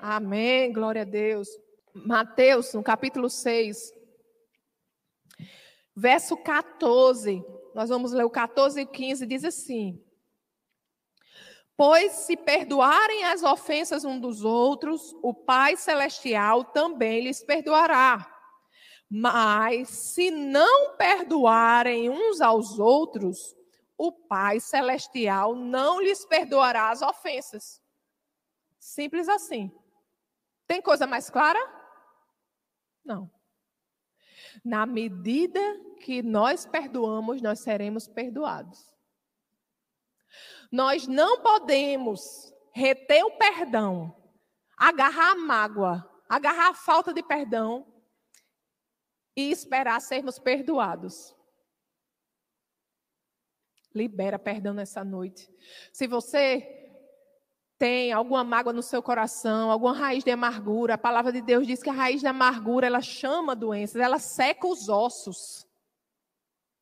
Amém. 0.00 0.72
Glória 0.72 1.02
a 1.02 1.04
Deus. 1.04 1.50
Mateus, 1.92 2.72
no 2.72 2.82
capítulo 2.82 3.28
6, 3.28 3.92
verso 5.94 6.34
14. 6.38 7.44
Nós 7.74 7.90
vamos 7.90 8.12
ler 8.12 8.24
o 8.24 8.30
14 8.30 8.80
e 8.80 8.86
15, 8.86 9.26
diz 9.26 9.44
assim: 9.44 10.02
Pois 11.76 12.10
se 12.12 12.38
perdoarem 12.38 13.24
as 13.24 13.42
ofensas 13.42 14.06
um 14.06 14.18
dos 14.18 14.46
outros, 14.46 15.14
o 15.22 15.34
Pai 15.34 15.76
Celestial 15.76 16.64
também 16.64 17.24
lhes 17.24 17.44
perdoará. 17.44 18.37
Mas 19.10 19.88
se 19.88 20.30
não 20.30 20.96
perdoarem 20.96 22.10
uns 22.10 22.40
aos 22.40 22.78
outros, 22.78 23.56
o 23.96 24.12
Pai 24.12 24.60
Celestial 24.60 25.54
não 25.54 26.00
lhes 26.00 26.24
perdoará 26.26 26.90
as 26.90 27.00
ofensas. 27.00 27.82
Simples 28.78 29.28
assim. 29.28 29.72
Tem 30.66 30.82
coisa 30.82 31.06
mais 31.06 31.30
clara? 31.30 31.58
Não. 33.02 33.30
Na 34.62 34.84
medida 34.84 35.60
que 36.00 36.22
nós 36.22 36.66
perdoamos, 36.66 37.40
nós 37.40 37.60
seremos 37.60 38.06
perdoados. 38.06 38.94
Nós 40.70 41.06
não 41.06 41.40
podemos 41.40 42.52
reter 42.72 43.24
o 43.24 43.38
perdão, 43.38 44.14
agarrar 44.76 45.32
a 45.32 45.34
mágoa, 45.34 46.08
agarrar 46.28 46.68
a 46.68 46.74
falta 46.74 47.12
de 47.12 47.22
perdão 47.22 47.86
e 49.38 49.52
esperar 49.52 50.00
sermos 50.00 50.36
perdoados. 50.36 51.32
Libera 53.94 54.36
perdão 54.36 54.74
nessa 54.74 55.04
noite. 55.04 55.48
Se 55.92 56.08
você 56.08 56.90
tem 57.78 58.12
alguma 58.12 58.42
mágoa 58.42 58.72
no 58.72 58.82
seu 58.82 59.00
coração, 59.00 59.70
alguma 59.70 59.92
raiz 59.92 60.24
de 60.24 60.32
amargura, 60.32 60.94
a 60.94 60.98
palavra 60.98 61.30
de 61.30 61.40
Deus 61.40 61.68
diz 61.68 61.80
que 61.80 61.88
a 61.88 61.92
raiz 61.92 62.20
da 62.20 62.30
amargura, 62.30 62.88
ela 62.88 63.00
chama 63.00 63.54
doenças, 63.54 64.02
ela 64.02 64.18
seca 64.18 64.66
os 64.66 64.88
ossos. 64.88 65.64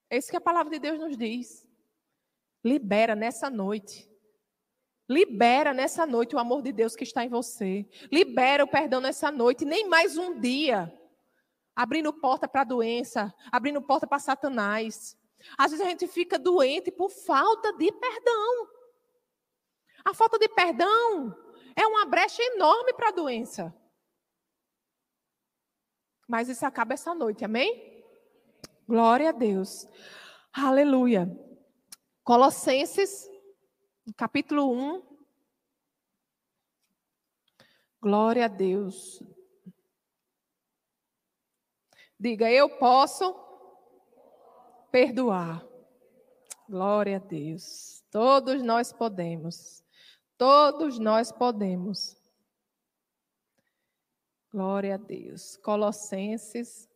É 0.08 0.16
isso 0.16 0.30
que 0.30 0.36
a 0.38 0.40
palavra 0.40 0.72
de 0.72 0.78
Deus 0.78 0.98
nos 0.98 1.14
diz. 1.14 1.68
Libera 2.64 3.14
nessa 3.14 3.50
noite. 3.50 4.10
Libera 5.06 5.74
nessa 5.74 6.06
noite 6.06 6.34
o 6.34 6.38
amor 6.38 6.62
de 6.62 6.72
Deus 6.72 6.96
que 6.96 7.04
está 7.04 7.22
em 7.22 7.28
você. 7.28 7.86
Libera 8.10 8.64
o 8.64 8.66
perdão 8.66 9.02
nessa 9.02 9.30
noite, 9.30 9.66
nem 9.66 9.86
mais 9.86 10.16
um 10.16 10.40
dia 10.40 10.90
abrindo 11.76 12.10
porta 12.10 12.48
para 12.48 12.62
a 12.62 12.64
doença, 12.64 13.34
abrindo 13.52 13.82
porta 13.82 14.06
para 14.06 14.18
Satanás. 14.18 15.16
Às 15.58 15.72
vezes 15.72 15.86
a 15.86 15.90
gente 15.90 16.08
fica 16.08 16.38
doente 16.38 16.90
por 16.90 17.10
falta 17.10 17.74
de 17.74 17.92
perdão. 17.92 18.68
A 20.02 20.14
falta 20.14 20.38
de 20.38 20.48
perdão 20.48 21.36
é 21.76 21.86
uma 21.86 22.06
brecha 22.06 22.42
enorme 22.42 22.94
para 22.94 23.08
a 23.08 23.12
doença. 23.12 23.74
Mas 26.26 26.48
isso 26.48 26.64
acaba 26.64 26.94
essa 26.94 27.14
noite, 27.14 27.44
amém? 27.44 28.02
Glória 28.88 29.28
a 29.28 29.32
Deus. 29.32 29.86
Aleluia. 30.52 31.28
Colossenses, 32.24 33.28
capítulo 34.16 34.72
1. 34.72 35.02
Glória 38.00 38.46
a 38.46 38.48
Deus. 38.48 39.22
Diga, 42.18 42.50
eu 42.50 42.78
posso 42.78 43.34
perdoar. 44.90 45.62
Glória 46.68 47.16
a 47.16 47.20
Deus. 47.20 48.02
Todos 48.10 48.62
nós 48.62 48.90
podemos. 48.92 49.84
Todos 50.38 50.98
nós 50.98 51.30
podemos. 51.30 52.16
Glória 54.50 54.94
a 54.94 54.98
Deus. 54.98 55.58
Colossenses. 55.58 56.88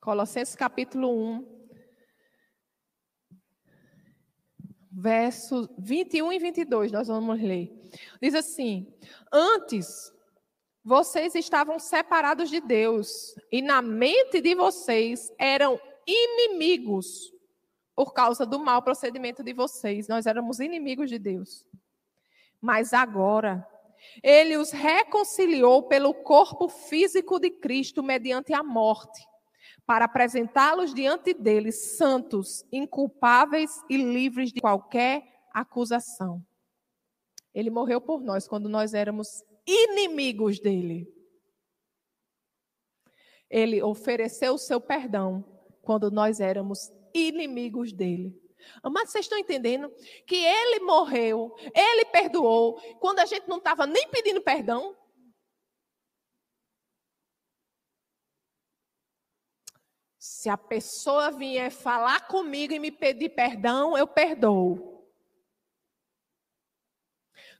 Colossenses 0.00 0.56
capítulo 0.56 1.08
1. 1.08 1.58
Versos 4.90 5.68
21 5.78 6.32
e 6.32 6.38
22, 6.40 6.90
nós 6.90 7.06
vamos 7.06 7.40
ler. 7.40 7.70
Diz 8.20 8.34
assim: 8.34 8.92
Antes 9.32 10.12
vocês 10.88 11.34
estavam 11.34 11.78
separados 11.78 12.48
de 12.48 12.62
Deus 12.62 13.34
e 13.52 13.60
na 13.60 13.82
mente 13.82 14.40
de 14.40 14.54
vocês 14.54 15.30
eram 15.38 15.78
inimigos 16.06 17.30
por 17.94 18.14
causa 18.14 18.46
do 18.46 18.58
mau 18.58 18.80
procedimento 18.80 19.44
de 19.44 19.52
vocês. 19.52 20.08
Nós 20.08 20.24
éramos 20.24 20.60
inimigos 20.60 21.10
de 21.10 21.18
Deus. 21.18 21.66
Mas 22.58 22.94
agora, 22.94 23.68
ele 24.22 24.56
os 24.56 24.70
reconciliou 24.70 25.82
pelo 25.82 26.14
corpo 26.14 26.70
físico 26.70 27.38
de 27.38 27.50
Cristo 27.50 28.02
mediante 28.02 28.54
a 28.54 28.62
morte, 28.62 29.22
para 29.84 30.06
apresentá-los 30.06 30.94
diante 30.94 31.34
dele 31.34 31.70
santos, 31.70 32.64
inculpáveis 32.72 33.70
e 33.90 33.98
livres 33.98 34.50
de 34.50 34.60
qualquer 34.62 35.22
acusação. 35.52 36.42
Ele 37.54 37.68
morreu 37.68 38.00
por 38.00 38.22
nós 38.22 38.48
quando 38.48 38.70
nós 38.70 38.94
éramos 38.94 39.44
inimigos 39.68 40.58
dele. 40.58 41.06
Ele 43.50 43.82
ofereceu 43.82 44.54
o 44.54 44.58
seu 44.58 44.80
perdão 44.80 45.44
quando 45.82 46.10
nós 46.10 46.40
éramos 46.40 46.90
inimigos 47.14 47.92
dele. 47.92 48.34
Mas 48.82 49.10
vocês 49.10 49.26
estão 49.26 49.38
entendendo 49.38 49.90
que 50.26 50.36
ele 50.36 50.80
morreu, 50.80 51.54
ele 51.74 52.04
perdoou, 52.06 52.80
quando 52.98 53.20
a 53.20 53.26
gente 53.26 53.48
não 53.48 53.58
estava 53.58 53.86
nem 53.86 54.08
pedindo 54.08 54.42
perdão? 54.42 54.96
Se 60.18 60.48
a 60.48 60.56
pessoa 60.56 61.30
vier 61.30 61.70
falar 61.70 62.26
comigo 62.26 62.72
e 62.72 62.78
me 62.78 62.90
pedir 62.90 63.30
perdão, 63.30 63.96
eu 63.96 64.06
perdoo. 64.06 64.97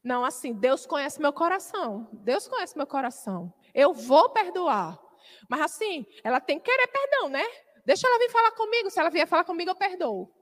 Não, 0.09 0.25
assim, 0.25 0.55
Deus 0.55 0.87
conhece 0.87 1.21
meu 1.21 1.35
coração. 1.35 2.09
Deus 2.11 2.49
conhece 2.49 2.75
meu 2.75 2.87
coração. 2.87 3.53
Eu 3.75 3.93
vou 3.93 4.31
perdoar. 4.31 4.99
Mas 5.47 5.61
assim, 5.61 6.07
ela 6.25 6.41
tem 6.41 6.59
que 6.59 6.65
querer 6.65 6.87
perdão, 6.87 7.29
né? 7.29 7.45
Deixa 7.85 8.09
ela 8.09 8.19
vir 8.19 8.31
falar 8.31 8.53
comigo. 8.53 8.89
Se 8.89 8.99
ela 8.99 9.11
vier 9.11 9.29
falar 9.29 9.45
comigo, 9.45 9.71
eu 9.71 9.77
perdoo. 9.77 10.35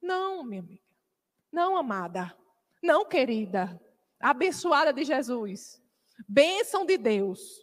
Não, 0.00 0.42
minha 0.42 0.62
amiga. 0.62 0.82
Não, 1.52 1.76
amada. 1.76 2.34
Não, 2.82 3.04
querida. 3.04 3.78
Abençoada 4.18 4.94
de 4.94 5.04
Jesus. 5.04 5.78
Bênção 6.26 6.86
de 6.86 6.96
Deus. 6.96 7.62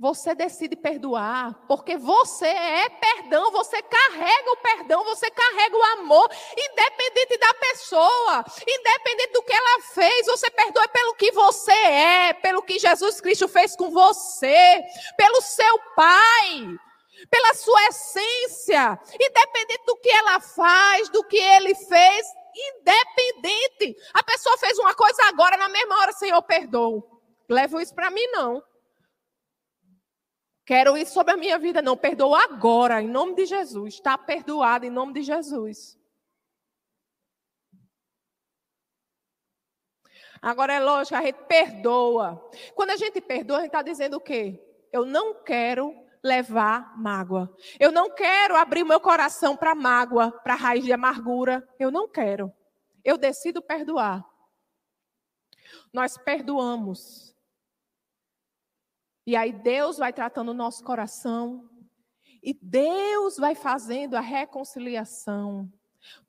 Você 0.00 0.32
decide 0.32 0.76
perdoar, 0.76 1.54
porque 1.66 1.96
você 1.96 2.46
é 2.46 2.88
perdão, 2.88 3.50
você 3.50 3.82
carrega 3.82 4.52
o 4.52 4.56
perdão, 4.58 5.02
você 5.02 5.28
carrega 5.28 5.76
o 5.76 5.82
amor, 5.98 6.30
independente 6.56 7.36
da 7.36 7.52
pessoa, 7.54 8.44
independente 8.64 9.32
do 9.32 9.42
que 9.42 9.52
ela 9.52 9.82
fez, 9.92 10.26
você 10.26 10.48
perdoa 10.50 10.86
pelo 10.86 11.14
que 11.16 11.32
você 11.32 11.72
é, 11.72 12.32
pelo 12.32 12.62
que 12.62 12.78
Jesus 12.78 13.20
Cristo 13.20 13.48
fez 13.48 13.74
com 13.74 13.90
você, 13.90 14.80
pelo 15.16 15.42
seu 15.42 15.78
Pai, 15.96 16.78
pela 17.28 17.54
sua 17.54 17.88
essência, 17.88 19.00
independente 19.20 19.84
do 19.84 19.96
que 19.96 20.10
ela 20.10 20.38
faz, 20.38 21.08
do 21.08 21.24
que 21.24 21.38
ele 21.38 21.74
fez, 21.74 22.26
independente. 22.54 23.96
A 24.14 24.22
pessoa 24.22 24.56
fez 24.58 24.78
uma 24.78 24.94
coisa 24.94 25.24
agora, 25.24 25.56
na 25.56 25.68
mesma 25.68 25.98
hora, 25.98 26.12
Senhor, 26.12 26.40
perdoo. 26.42 27.02
Levo 27.48 27.80
isso 27.80 27.94
para 27.96 28.10
mim, 28.10 28.26
não. 28.28 28.62
Quero 30.68 30.98
isso 30.98 31.14
sobre 31.14 31.32
a 31.32 31.36
minha 31.38 31.58
vida, 31.58 31.80
não. 31.80 31.96
Perdoa 31.96 32.44
agora, 32.44 33.00
em 33.00 33.08
nome 33.08 33.34
de 33.34 33.46
Jesus. 33.46 33.94
Está 33.94 34.18
perdoado 34.18 34.84
em 34.84 34.90
nome 34.90 35.14
de 35.14 35.22
Jesus. 35.22 35.98
Agora 40.42 40.74
é 40.74 40.78
lógico, 40.78 41.16
a 41.16 41.22
gente 41.22 41.42
perdoa. 41.44 42.50
Quando 42.74 42.90
a 42.90 42.98
gente 42.98 43.18
perdoa, 43.18 43.56
a 43.56 43.60
gente 43.60 43.68
está 43.68 43.80
dizendo 43.80 44.18
o 44.18 44.20
quê? 44.20 44.62
Eu 44.92 45.06
não 45.06 45.42
quero 45.42 45.96
levar 46.22 46.94
mágoa. 46.98 47.50
Eu 47.80 47.90
não 47.90 48.14
quero 48.14 48.54
abrir 48.54 48.84
meu 48.84 49.00
coração 49.00 49.56
para 49.56 49.74
mágoa, 49.74 50.30
para 50.30 50.54
raiz 50.54 50.84
de 50.84 50.92
amargura. 50.92 51.66
Eu 51.78 51.90
não 51.90 52.06
quero. 52.06 52.52
Eu 53.02 53.16
decido 53.16 53.62
perdoar. 53.62 54.22
Nós 55.94 56.18
perdoamos. 56.18 57.34
E 59.28 59.36
aí 59.36 59.52
Deus 59.52 59.98
vai 59.98 60.10
tratando 60.10 60.52
o 60.52 60.54
nosso 60.54 60.82
coração. 60.82 61.68
E 62.42 62.58
Deus 62.62 63.36
vai 63.36 63.54
fazendo 63.54 64.14
a 64.14 64.22
reconciliação. 64.22 65.70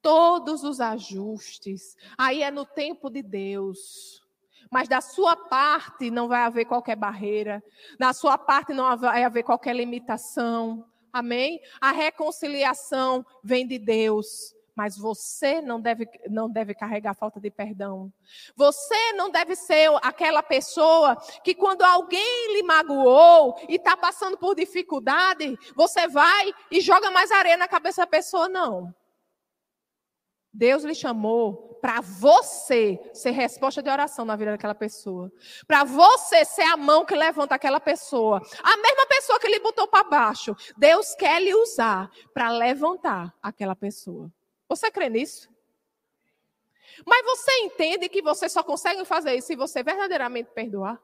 Todos 0.01 0.65
os 0.65 0.81
ajustes. 0.81 1.95
Aí 2.17 2.43
é 2.43 2.51
no 2.51 2.65
tempo 2.65 3.09
de 3.09 3.21
Deus. 3.21 4.21
Mas 4.69 4.89
da 4.89 4.99
sua 4.99 5.33
parte 5.33 6.11
não 6.11 6.27
vai 6.27 6.41
haver 6.41 6.65
qualquer 6.65 6.97
barreira. 6.97 7.63
Da 7.97 8.11
sua 8.11 8.37
parte 8.37 8.73
não 8.73 8.97
vai 8.97 9.23
haver 9.23 9.43
qualquer 9.43 9.77
limitação. 9.77 10.85
Amém? 11.13 11.61
A 11.79 11.93
reconciliação 11.93 13.25
vem 13.41 13.65
de 13.65 13.79
Deus 13.79 14.53
mas 14.79 14.97
você 14.97 15.61
não 15.61 15.81
deve, 15.81 16.07
não 16.29 16.49
deve 16.49 16.73
carregar 16.73 17.13
falta 17.13 17.37
de 17.37 17.51
perdão. 17.51 18.09
Você 18.55 19.11
não 19.11 19.29
deve 19.29 19.53
ser 19.53 19.91
aquela 20.01 20.41
pessoa 20.41 21.17
que, 21.43 21.53
quando 21.53 21.81
alguém 21.81 22.53
lhe 22.53 22.63
magoou 22.63 23.59
e 23.67 23.75
está 23.75 23.97
passando 23.97 24.37
por 24.37 24.55
dificuldade, 24.55 25.59
você 25.75 26.07
vai 26.07 26.53
e 26.71 26.79
joga 26.79 27.11
mais 27.11 27.29
areia 27.29 27.57
na 27.57 27.67
cabeça 27.67 28.03
da 28.03 28.07
pessoa, 28.07 28.47
não. 28.47 28.95
Deus 30.53 30.85
lhe 30.85 30.95
chamou 30.95 31.77
para 31.81 31.99
você 31.99 32.97
ser 33.13 33.31
resposta 33.31 33.83
de 33.83 33.89
oração 33.89 34.23
na 34.23 34.37
vida 34.37 34.51
daquela 34.51 34.73
pessoa. 34.73 35.29
Para 35.67 35.83
você 35.83 36.45
ser 36.45 36.63
a 36.63 36.77
mão 36.77 37.03
que 37.03 37.15
levanta 37.15 37.53
aquela 37.53 37.81
pessoa. 37.81 38.41
A 38.63 38.77
mesma 38.77 39.05
pessoa 39.07 39.39
que 39.41 39.49
lhe 39.49 39.59
botou 39.59 39.89
para 39.89 40.05
baixo. 40.05 40.55
Deus 40.77 41.13
quer 41.15 41.41
lhe 41.41 41.53
usar 41.53 42.09
para 42.33 42.49
levantar 42.49 43.35
aquela 43.41 43.75
pessoa. 43.75 44.31
Você 44.69 44.91
crê 44.91 45.09
nisso? 45.09 45.49
Mas 47.03 47.25
você 47.25 47.51
entende 47.63 48.07
que 48.07 48.21
você 48.21 48.47
só 48.47 48.63
consegue 48.63 49.03
fazer 49.03 49.33
isso 49.33 49.47
se 49.47 49.55
você 49.55 49.81
verdadeiramente 49.81 50.51
perdoar? 50.51 51.01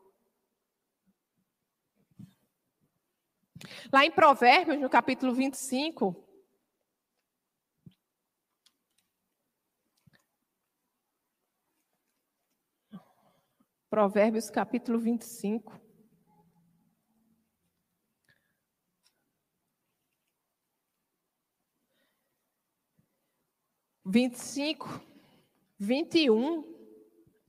Lá 3.91 4.05
em 4.05 4.11
Provérbios, 4.11 4.79
no 4.79 4.89
capítulo 4.89 5.33
25. 5.33 6.15
Provérbios, 13.89 14.49
capítulo 14.51 14.99
25. 14.99 15.84
25, 24.05 25.01
21, 25.79 26.63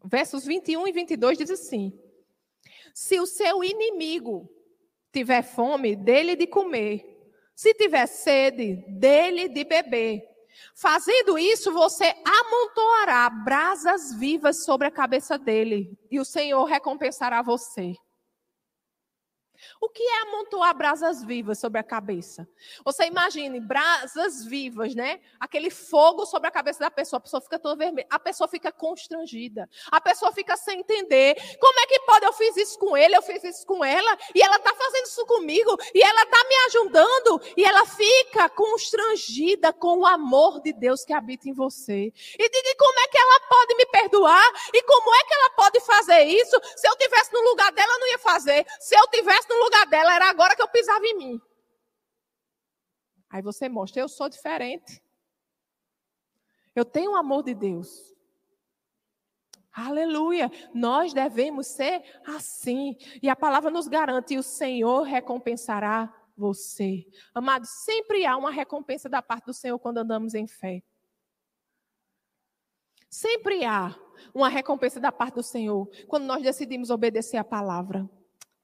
versos 0.04 0.44
21 0.46 0.88
e 0.88 0.92
22 0.92 1.38
diz 1.38 1.50
assim: 1.50 1.92
Se 2.94 3.20
o 3.20 3.26
seu 3.26 3.62
inimigo 3.62 4.48
tiver 5.12 5.42
fome, 5.42 5.94
dele 5.94 6.34
de 6.34 6.46
comer. 6.46 7.12
Se 7.54 7.74
tiver 7.74 8.06
sede, 8.06 8.84
dele 8.88 9.48
de 9.48 9.64
beber. 9.64 10.22
Fazendo 10.74 11.38
isso, 11.38 11.72
você 11.72 12.14
amontoará 12.24 13.28
brasas 13.28 14.14
vivas 14.14 14.64
sobre 14.64 14.86
a 14.86 14.90
cabeça 14.90 15.38
dele, 15.38 15.98
e 16.10 16.18
o 16.18 16.24
Senhor 16.24 16.64
recompensará 16.64 17.42
você. 17.42 17.94
O 19.80 19.88
que 19.88 20.02
é 20.02 20.22
amontoar 20.22 20.76
brasas 20.76 21.22
vivas 21.22 21.58
sobre 21.58 21.80
a 21.80 21.82
cabeça? 21.82 22.48
Você 22.84 23.04
imagine 23.04 23.60
brasas 23.60 24.44
vivas, 24.44 24.94
né? 24.94 25.20
Aquele 25.38 25.70
fogo 25.70 26.26
sobre 26.26 26.48
a 26.48 26.50
cabeça 26.50 26.80
da 26.80 26.90
pessoa. 26.90 27.18
A 27.18 27.20
pessoa 27.20 27.40
fica 27.40 27.58
toda 27.58 27.76
vermelha. 27.76 28.06
A 28.10 28.18
pessoa 28.18 28.48
fica 28.48 28.70
constrangida. 28.72 29.68
A 29.90 30.00
pessoa 30.00 30.32
fica 30.32 30.56
sem 30.56 30.80
entender. 30.80 31.36
Como 31.60 31.80
é 31.80 31.86
que 31.86 32.00
pode? 32.00 32.24
Eu 32.24 32.32
fiz 32.32 32.56
isso 32.56 32.78
com 32.78 32.96
ele, 32.96 33.16
eu 33.16 33.22
fiz 33.22 33.42
isso 33.44 33.66
com 33.66 33.84
ela. 33.84 34.18
E 34.34 34.42
ela 34.42 34.56
está 34.56 34.74
fazendo 34.74 35.06
isso 35.06 35.26
comigo. 35.26 35.76
E 35.94 36.02
ela 36.02 36.22
está 36.22 36.44
me 36.48 36.54
ajudando. 36.66 37.42
E 37.56 37.64
ela 37.64 37.86
fica 37.86 38.48
constrangida 38.50 39.72
com 39.72 39.98
o 39.98 40.06
amor 40.06 40.60
de 40.60 40.72
Deus 40.72 41.04
que 41.04 41.12
habita 41.12 41.48
em 41.48 41.52
você. 41.52 42.12
E 42.38 42.74
como 42.76 43.00
é 43.00 43.08
que 43.08 43.18
ela 43.18 43.40
pode 43.48 43.74
me 43.74 43.86
perdoar? 43.86 44.52
E 44.72 44.82
como 44.82 45.14
é 45.14 45.24
que 45.24 45.34
ela 45.34 45.50
pode 45.50 45.80
fazer 45.80 46.22
isso? 46.22 46.60
Se 46.76 46.88
eu 46.88 46.96
tivesse 46.96 47.32
no 47.32 47.40
lugar 47.42 47.72
dela, 47.72 47.92
eu 47.92 48.00
não 48.00 48.08
ia 48.08 48.18
fazer. 48.18 48.66
Se 48.80 48.94
eu 48.94 49.06
tivesse 49.08 49.45
no 49.48 49.64
lugar 49.64 49.86
dela, 49.86 50.14
era 50.14 50.28
agora 50.28 50.54
que 50.54 50.62
eu 50.62 50.68
pisava 50.68 51.04
em 51.06 51.16
mim. 51.16 51.40
Aí 53.28 53.42
você 53.42 53.68
mostra, 53.68 54.00
eu 54.00 54.08
sou 54.08 54.28
diferente. 54.28 55.02
Eu 56.74 56.84
tenho 56.84 57.12
o 57.12 57.16
amor 57.16 57.42
de 57.42 57.54
Deus. 57.54 58.14
Aleluia. 59.72 60.50
Nós 60.72 61.12
devemos 61.12 61.66
ser 61.66 62.02
assim. 62.26 62.96
E 63.22 63.28
a 63.28 63.36
palavra 63.36 63.70
nos 63.70 63.88
garante: 63.88 64.38
o 64.38 64.42
Senhor 64.42 65.02
recompensará 65.02 66.10
você. 66.36 67.06
Amado, 67.34 67.66
sempre 67.66 68.24
há 68.24 68.36
uma 68.36 68.50
recompensa 68.50 69.08
da 69.08 69.20
parte 69.20 69.46
do 69.46 69.54
Senhor 69.54 69.78
quando 69.78 69.98
andamos 69.98 70.34
em 70.34 70.46
fé. 70.46 70.82
Sempre 73.10 73.64
há 73.64 73.94
uma 74.34 74.48
recompensa 74.48 75.00
da 75.00 75.10
parte 75.10 75.34
do 75.34 75.42
Senhor 75.42 75.88
quando 76.06 76.24
nós 76.24 76.42
decidimos 76.42 76.90
obedecer 76.90 77.36
a 77.36 77.44
palavra. 77.44 78.08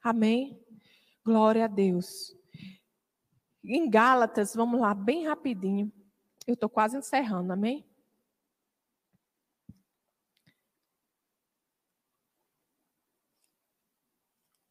Amém? 0.02 0.61
Glória 1.24 1.66
a 1.66 1.68
Deus. 1.68 2.36
Em 3.64 3.88
Gálatas, 3.88 4.54
vamos 4.54 4.80
lá, 4.80 4.92
bem 4.92 5.26
rapidinho. 5.26 5.92
Eu 6.46 6.54
estou 6.54 6.68
quase 6.68 6.96
encerrando, 6.96 7.52
amém? 7.52 7.88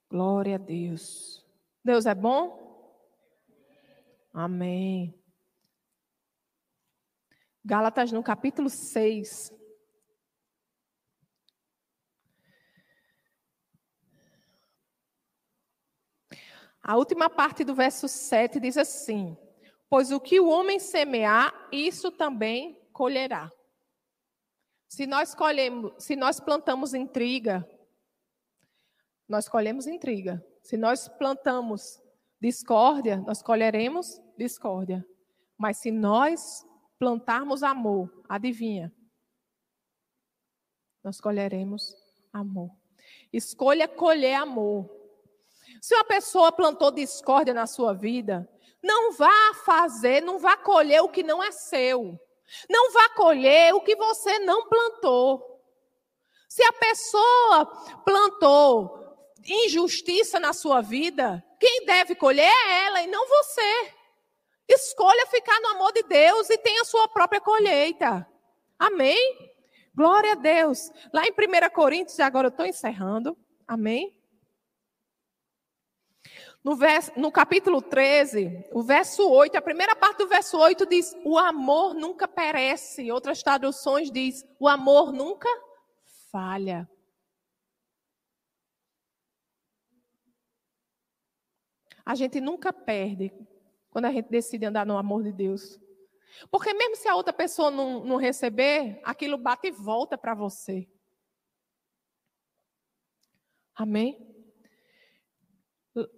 Glória 0.09 0.55
a 0.55 0.57
Deus. 0.57 1.45
Deus 1.81 2.05
é 2.05 2.13
bom? 2.13 2.59
Amém. 4.33 5.17
Gálatas 7.63 8.11
no 8.11 8.21
capítulo 8.21 8.69
6. 8.69 9.53
A 16.83 16.97
última 16.97 17.29
parte 17.29 17.63
do 17.63 17.75
verso 17.75 18.07
7 18.07 18.59
diz 18.59 18.77
assim: 18.77 19.37
Pois 19.89 20.11
o 20.11 20.19
que 20.19 20.39
o 20.39 20.47
homem 20.47 20.79
semear, 20.79 21.53
isso 21.71 22.11
também 22.11 22.81
colherá. 22.91 23.51
Se 24.87 25.05
nós 25.05 25.33
colhemos, 25.35 25.93
se 26.03 26.15
nós 26.15 26.39
plantamos 26.39 26.93
intriga, 26.93 27.67
nós 29.27 29.47
colhemos 29.47 29.87
intriga. 29.87 30.45
Se 30.61 30.75
nós 30.75 31.07
plantamos 31.07 32.01
discórdia, 32.41 33.17
nós 33.17 33.41
colheremos 33.41 34.21
discórdia. 34.37 35.05
Mas 35.57 35.77
se 35.77 35.91
nós 35.91 36.65
plantarmos 36.99 37.63
amor, 37.63 38.11
adivinha? 38.27 38.93
Nós 41.03 41.21
colheremos 41.21 41.95
amor. 42.33 42.69
Escolha 43.31 43.87
colher 43.87 44.35
amor. 44.35 45.00
Se 45.81 45.95
uma 45.95 46.05
pessoa 46.05 46.51
plantou 46.51 46.91
discórdia 46.91 47.55
na 47.55 47.65
sua 47.65 47.91
vida, 47.91 48.47
não 48.83 49.13
vá 49.13 49.53
fazer, 49.65 50.21
não 50.21 50.37
vá 50.37 50.55
colher 50.55 51.01
o 51.01 51.09
que 51.09 51.23
não 51.23 51.43
é 51.43 51.51
seu. 51.51 52.19
Não 52.69 52.91
vá 52.91 53.09
colher 53.09 53.73
o 53.73 53.81
que 53.81 53.95
você 53.95 54.37
não 54.39 54.69
plantou. 54.69 55.59
Se 56.47 56.63
a 56.63 56.73
pessoa 56.73 57.65
plantou 58.05 58.99
injustiça 59.43 60.39
na 60.39 60.53
sua 60.53 60.81
vida, 60.81 61.43
quem 61.59 61.83
deve 61.85 62.13
colher 62.13 62.47
é 62.47 62.85
ela 62.85 63.01
e 63.01 63.07
não 63.07 63.27
você. 63.27 63.93
Escolha 64.67 65.25
ficar 65.27 65.59
no 65.61 65.69
amor 65.69 65.93
de 65.93 66.03
Deus 66.03 66.47
e 66.51 66.59
tenha 66.59 66.83
a 66.83 66.85
sua 66.85 67.07
própria 67.07 67.41
colheita. 67.41 68.27
Amém? 68.77 69.51
Glória 69.95 70.33
a 70.33 70.35
Deus. 70.35 70.91
Lá 71.11 71.23
em 71.25 71.31
1 71.31 71.69
Coríntios, 71.73 72.19
agora 72.19 72.47
eu 72.47 72.51
estou 72.51 72.65
encerrando. 72.67 73.35
Amém? 73.67 74.20
No, 76.63 76.75
verso, 76.75 77.11
no 77.17 77.31
capítulo 77.31 77.81
13, 77.81 78.69
o 78.71 78.83
verso 78.83 79.27
8, 79.27 79.57
a 79.57 79.61
primeira 79.61 79.95
parte 79.95 80.19
do 80.19 80.27
verso 80.27 80.59
8 80.59 80.85
diz: 80.85 81.15
O 81.25 81.37
amor 81.37 81.95
nunca 81.95 82.27
perece. 82.27 83.11
Outras 83.11 83.41
traduções 83.41 84.11
diz: 84.11 84.45
O 84.59 84.67
amor 84.67 85.11
nunca 85.11 85.49
falha. 86.31 86.87
A 92.05 92.13
gente 92.13 92.39
nunca 92.39 92.71
perde 92.71 93.33
quando 93.89 94.05
a 94.05 94.11
gente 94.11 94.29
decide 94.29 94.65
andar 94.65 94.85
no 94.85 94.97
amor 94.97 95.23
de 95.23 95.31
Deus. 95.31 95.79
Porque 96.49 96.73
mesmo 96.73 96.95
se 96.95 97.07
a 97.07 97.15
outra 97.15 97.33
pessoa 97.33 97.71
não, 97.71 98.03
não 98.03 98.17
receber, 98.17 98.99
aquilo 99.03 99.37
bate 99.37 99.67
e 99.67 99.71
volta 99.71 100.17
para 100.17 100.35
você. 100.35 100.87
Amém? 103.75 104.30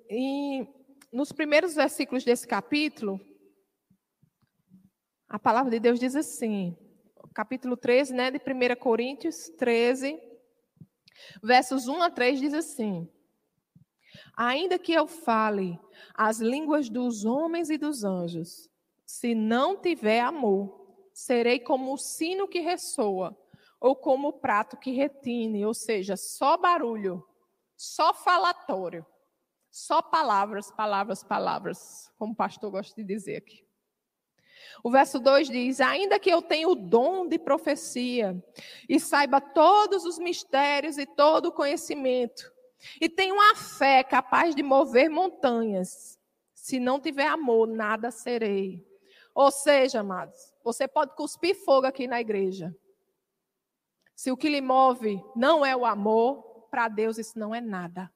E 0.10 0.68
nos 1.12 1.32
primeiros 1.32 1.76
versículos 1.76 2.24
desse 2.24 2.48
capítulo, 2.48 3.20
a 5.28 5.40
palavra 5.40 5.72
de 5.72 5.80
Deus 5.80 6.00
diz 6.00 6.16
assim, 6.16 6.78
capítulo 7.34 7.76
13, 7.76 8.14
né, 8.14 8.30
de 8.30 8.38
1 8.38 8.76
Coríntios 8.80 9.50
13, 9.58 10.20
versos 11.42 11.88
1 11.88 12.04
a 12.04 12.12
3 12.12 12.40
diz 12.40 12.54
assim: 12.54 13.10
Ainda 14.36 14.78
que 14.78 14.94
eu 14.94 15.08
fale 15.08 15.80
as 16.14 16.40
línguas 16.40 16.90
dos 16.90 17.26
homens 17.26 17.70
e 17.72 17.78
dos 17.78 18.04
anjos, 18.04 18.70
se 19.06 19.34
não 19.34 19.76
tiver 19.76 20.20
amor, 20.20 20.84
serei 21.14 21.60
como 21.60 21.94
o 21.94 21.98
sino 21.98 22.48
que 22.48 22.60
ressoa, 22.60 23.36
ou 23.80 23.96
como 23.96 24.30
o 24.30 24.34
prato 24.34 24.78
que 24.78 24.92
retine, 24.92 25.66
ou 25.66 25.74
seja, 25.74 26.16
só 26.16 26.58
barulho, 26.58 27.28
só 27.76 28.14
falatório, 28.14 29.06
só 29.74 30.04
palavras, 30.04 30.70
palavras, 30.70 31.24
palavras, 31.24 32.14
como 32.20 32.34
o 32.34 32.36
pastor 32.36 32.70
gosta 32.70 32.94
de 32.96 33.04
dizer 33.04 33.38
aqui. 33.38 33.66
O 34.84 34.92
verso 34.92 35.20
2 35.20 35.50
diz: 35.50 35.82
Ainda 35.82 36.20
que 36.20 36.30
eu 36.30 36.44
tenha 36.44 36.70
o 36.70 36.76
dom 36.76 37.28
de 37.28 37.40
profecia 37.40 38.40
e 38.88 39.00
saiba 39.00 39.42
todos 39.42 40.06
os 40.06 40.20
mistérios 40.20 41.00
e 41.00 41.08
todo 41.08 41.48
o 41.48 41.52
conhecimento, 41.52 42.54
e 43.02 43.10
tenha 43.10 43.34
uma 43.34 43.56
fé 43.56 44.04
capaz 44.04 44.54
de 44.54 44.62
mover 44.62 45.10
montanhas, 45.10 46.20
se 46.54 46.80
não 46.80 47.00
tiver 47.00 47.26
amor, 47.26 47.68
nada 47.68 48.12
serei. 48.12 48.88
Ou 49.34 49.50
seja, 49.50 50.02
amados, 50.02 50.54
você 50.64 50.88
pode 50.88 51.16
cuspir 51.16 51.56
fogo 51.66 51.88
aqui 51.88 52.06
na 52.06 52.22
igreja. 52.22 52.76
Se 54.16 54.32
o 54.32 54.38
que 54.38 54.50
lhe 54.50 54.62
move 54.62 55.20
não 55.36 55.66
é 55.66 55.76
o 55.76 55.84
amor, 55.84 56.68
para 56.70 56.88
Deus 56.88 57.18
isso 57.18 57.40
não 57.40 57.56
é 57.56 57.60
nada. 57.60 58.13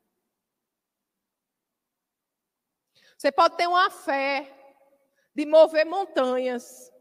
Você 3.18 3.32
pode 3.32 3.58
ter 3.58 3.68
uma 3.68 3.90
fé 3.90 4.54
de 5.34 5.46
mover 5.46 5.86
montanhas. 5.86 6.92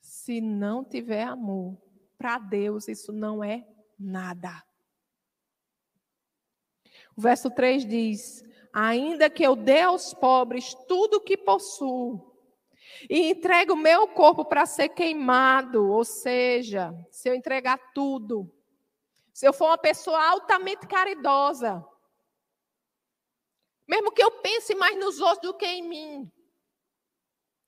Se 0.00 0.40
não 0.40 0.82
tiver 0.82 1.24
amor, 1.24 1.76
para 2.16 2.38
Deus 2.38 2.88
isso 2.88 3.12
não 3.12 3.44
é 3.44 3.66
nada. 3.98 4.64
O 7.14 7.20
verso 7.20 7.50
3 7.50 7.84
diz: 7.84 8.42
ainda 8.72 9.28
que 9.28 9.42
eu 9.42 9.54
dê 9.54 9.82
aos 9.82 10.14
pobres 10.14 10.74
tudo 10.88 11.18
o 11.18 11.20
que 11.20 11.36
possuo, 11.36 12.34
e 13.10 13.30
entregue 13.30 13.72
o 13.72 13.76
meu 13.76 14.08
corpo 14.08 14.44
para 14.44 14.64
ser 14.64 14.88
queimado, 14.88 15.90
ou 15.90 16.04
seja, 16.04 16.94
se 17.10 17.28
eu 17.28 17.34
entregar 17.34 17.78
tudo, 17.92 18.50
se 19.32 19.46
eu 19.46 19.52
for 19.52 19.66
uma 19.66 19.78
pessoa 19.78 20.30
altamente 20.30 20.86
caridosa, 20.86 21.84
mesmo 23.86 24.12
que 24.12 24.22
eu 24.22 24.30
pense 24.40 24.74
mais 24.74 24.98
nos 24.98 25.20
outros 25.20 25.52
do 25.52 25.58
que 25.58 25.66
em 25.66 25.82
mim, 25.82 26.32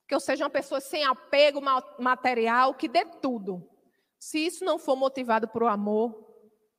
que 0.09 0.15
eu 0.15 0.21
seja 0.21 0.45
uma 0.45 0.51
pessoa 0.51 0.81
sem 0.81 1.05
apego 1.05 1.61
material, 1.99 2.75
que 2.75 2.89
dê 2.89 3.05
tudo. 3.05 3.69
Se 4.19 4.39
isso 4.39 4.65
não 4.65 4.79
for 4.79 4.97
motivado 4.97 5.49
por 5.49 5.65
amor, 5.65 6.27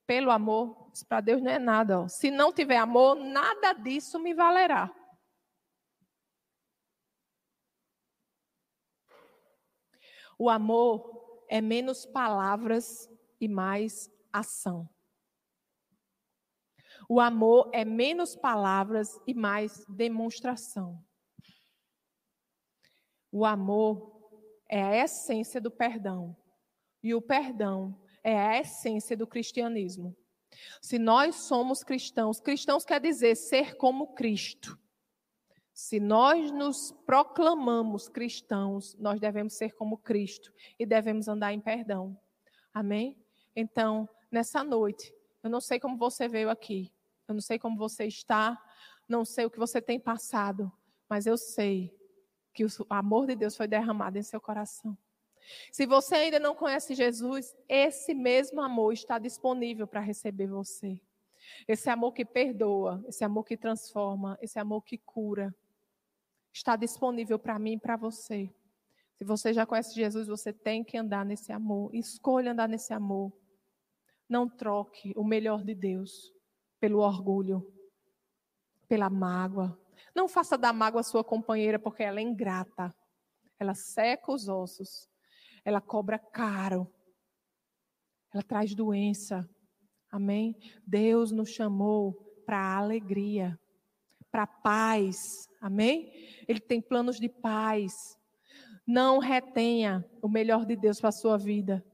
pelo 0.06 0.32
amor, 0.32 0.90
isso 0.94 1.06
para 1.06 1.22
Deus 1.22 1.42
não 1.42 1.52
é 1.52 1.60
nada. 1.60 2.02
Ó. 2.02 2.08
Se 2.08 2.32
não 2.32 2.52
tiver 2.52 2.78
amor, 2.78 3.16
nada 3.16 3.74
disso 3.74 4.18
me 4.18 4.34
valerá. 4.34 4.92
O 10.40 10.50
amor 10.50 11.46
é 11.50 11.60
menos 11.60 12.06
palavras 12.06 13.10
e 13.42 13.48
mais 13.48 14.10
ação. 14.32 14.88
O 17.10 17.20
amor 17.20 17.70
é 17.74 17.86
menos 17.86 18.36
palavras 18.36 19.18
e 19.26 19.34
mais 19.34 19.86
demonstração. 19.88 21.02
O 23.32 23.46
amor 23.46 24.30
é 24.70 24.82
a 24.84 25.04
essência 25.04 25.62
do 25.62 25.72
perdão. 25.72 26.36
E 27.02 27.14
o 27.14 27.22
perdão 27.22 27.98
é 28.24 28.38
a 28.38 28.60
essência 28.60 29.16
do 29.16 29.26
cristianismo. 29.26 30.16
Se 30.82 31.00
nós 31.00 31.36
somos 31.36 31.84
cristãos, 31.84 32.40
cristãos 32.40 32.84
quer 32.84 33.00
dizer 33.00 33.36
ser 33.36 33.78
como 33.78 34.14
Cristo. 34.14 34.78
Se 35.74 36.00
nós 36.00 36.52
nos 36.52 36.92
proclamamos 37.06 38.10
cristãos, 38.10 38.96
nós 38.96 39.20
devemos 39.20 39.54
ser 39.54 39.74
como 39.76 39.98
Cristo 39.98 40.52
e 40.78 40.86
devemos 40.86 41.28
andar 41.28 41.54
em 41.54 41.62
perdão. 41.62 42.20
Amém? 42.74 43.16
Então, 43.56 44.10
nessa 44.32 44.64
noite, 44.64 45.14
eu 45.44 45.50
não 45.50 45.62
sei 45.62 45.80
como 45.80 45.96
você 45.96 46.28
veio 46.28 46.50
aqui, 46.50 46.92
eu 47.28 47.34
não 47.34 47.42
sei 47.42 47.60
como 47.60 47.78
você 47.78 48.06
está, 48.06 48.62
não 49.08 49.26
sei 49.26 49.46
o 49.46 49.50
que 49.50 49.60
você 49.60 49.82
tem 49.82 50.00
passado, 50.00 50.72
mas 51.10 51.26
eu 51.26 51.38
sei 51.38 51.96
que 52.54 52.66
o 52.66 52.70
amor 52.90 53.28
de 53.28 53.36
Deus 53.36 53.56
foi 53.56 53.68
derramado 53.68 54.18
em 54.18 54.24
seu 54.24 54.40
coração. 54.40 54.98
Se 55.72 55.86
você 55.86 56.16
ainda 56.16 56.40
não 56.40 56.56
conhece 56.56 56.96
Jesus, 56.96 57.56
esse 57.68 58.14
mesmo 58.14 58.62
amor 58.62 58.94
está 58.94 59.20
disponível 59.20 59.88
para 59.88 60.02
receber 60.02 60.48
você. 60.48 61.00
Esse 61.68 61.90
amor 61.90 62.14
que 62.14 62.26
perdoa, 62.26 63.04
esse 63.08 63.24
amor 63.24 63.46
que 63.46 63.56
transforma, 63.56 64.38
esse 64.42 64.60
amor 64.60 64.84
que 64.84 64.98
cura, 64.98 65.56
está 66.52 66.76
disponível 66.76 67.38
para 67.40 67.60
mim 67.60 67.74
e 67.74 67.80
para 67.80 67.96
você. 67.96 68.54
Se 69.16 69.24
você 69.24 69.54
já 69.54 69.66
conhece 69.66 69.96
Jesus, 69.96 70.28
você 70.28 70.52
tem 70.52 70.84
que 70.84 70.98
andar 70.98 71.26
nesse 71.26 71.52
amor. 71.52 71.94
Escolha 71.96 72.52
andar 72.52 72.68
nesse 72.68 72.94
amor. 72.94 73.32
Não 74.28 74.50
troque 74.50 75.14
o 75.16 75.24
melhor 75.24 75.64
de 75.64 75.74
Deus 75.74 76.37
pelo 76.80 77.00
orgulho, 77.00 77.72
pela 78.88 79.10
mágoa. 79.10 79.80
Não 80.16 80.28
faça 80.28 80.58
da 80.58 80.72
mágoa 80.72 81.04
sua 81.04 81.24
companheira, 81.24 81.78
porque 81.78 82.04
ela 82.04 82.20
é 82.20 82.24
ingrata. 82.24 82.94
Ela 83.60 83.74
seca 83.74 84.32
os 84.32 84.48
ossos 84.48 85.10
ela 85.68 85.82
cobra 85.82 86.18
caro. 86.18 86.90
Ela 88.34 88.42
traz 88.42 88.74
doença. 88.74 89.46
Amém? 90.10 90.58
Deus 90.86 91.30
nos 91.30 91.50
chamou 91.50 92.14
para 92.46 92.78
alegria, 92.78 93.60
para 94.32 94.48
paz. 94.48 95.50
Amém? 95.60 96.10
Ele 96.48 96.62
tem 96.62 96.80
planos 96.80 97.20
de 97.20 97.28
paz. 97.28 98.18
Não 98.88 99.20
retenha 99.20 100.10
o 100.22 100.30
melhor 100.30 100.66
de 100.66 100.78
Deus 100.78 101.02
para 101.02 101.10
a 101.10 101.12
sua 101.12 101.38
vida 101.38 101.86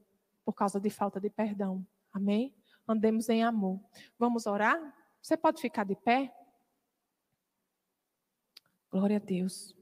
por 0.44 0.52
causa 0.52 0.78
de 0.78 0.88
falta 0.88 1.20
de 1.20 1.28
perdão. 1.28 1.84
Amém? 2.12 2.54
Andemos 2.86 3.28
em 3.28 3.42
amor. 3.42 3.80
Vamos 4.18 4.46
orar? 4.46 4.78
Você 5.20 5.36
pode 5.36 5.60
ficar 5.60 5.84
de 5.84 5.96
pé? 5.96 6.34
Glória 8.90 9.16
a 9.16 9.20
Deus. 9.20 9.74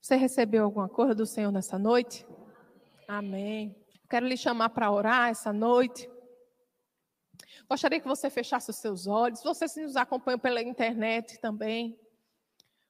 Você 0.00 0.16
recebeu 0.16 0.64
alguma 0.64 0.88
coisa 0.88 1.14
do 1.14 1.24
Senhor 1.24 1.50
nessa 1.50 1.78
noite? 1.78 2.26
Amém. 3.08 3.74
Quero 4.08 4.26
lhe 4.26 4.36
chamar 4.36 4.68
para 4.70 4.90
orar 4.90 5.30
essa 5.30 5.52
noite. 5.52 6.08
Gostaria 7.68 7.98
que 7.98 8.06
você 8.06 8.28
fechasse 8.28 8.68
os 8.68 8.76
seus 8.76 9.06
olhos. 9.06 9.42
Você 9.42 9.66
se 9.66 9.82
nos 9.82 9.96
acompanha 9.96 10.38
pela 10.38 10.62
internet 10.62 11.40
também. 11.40 11.98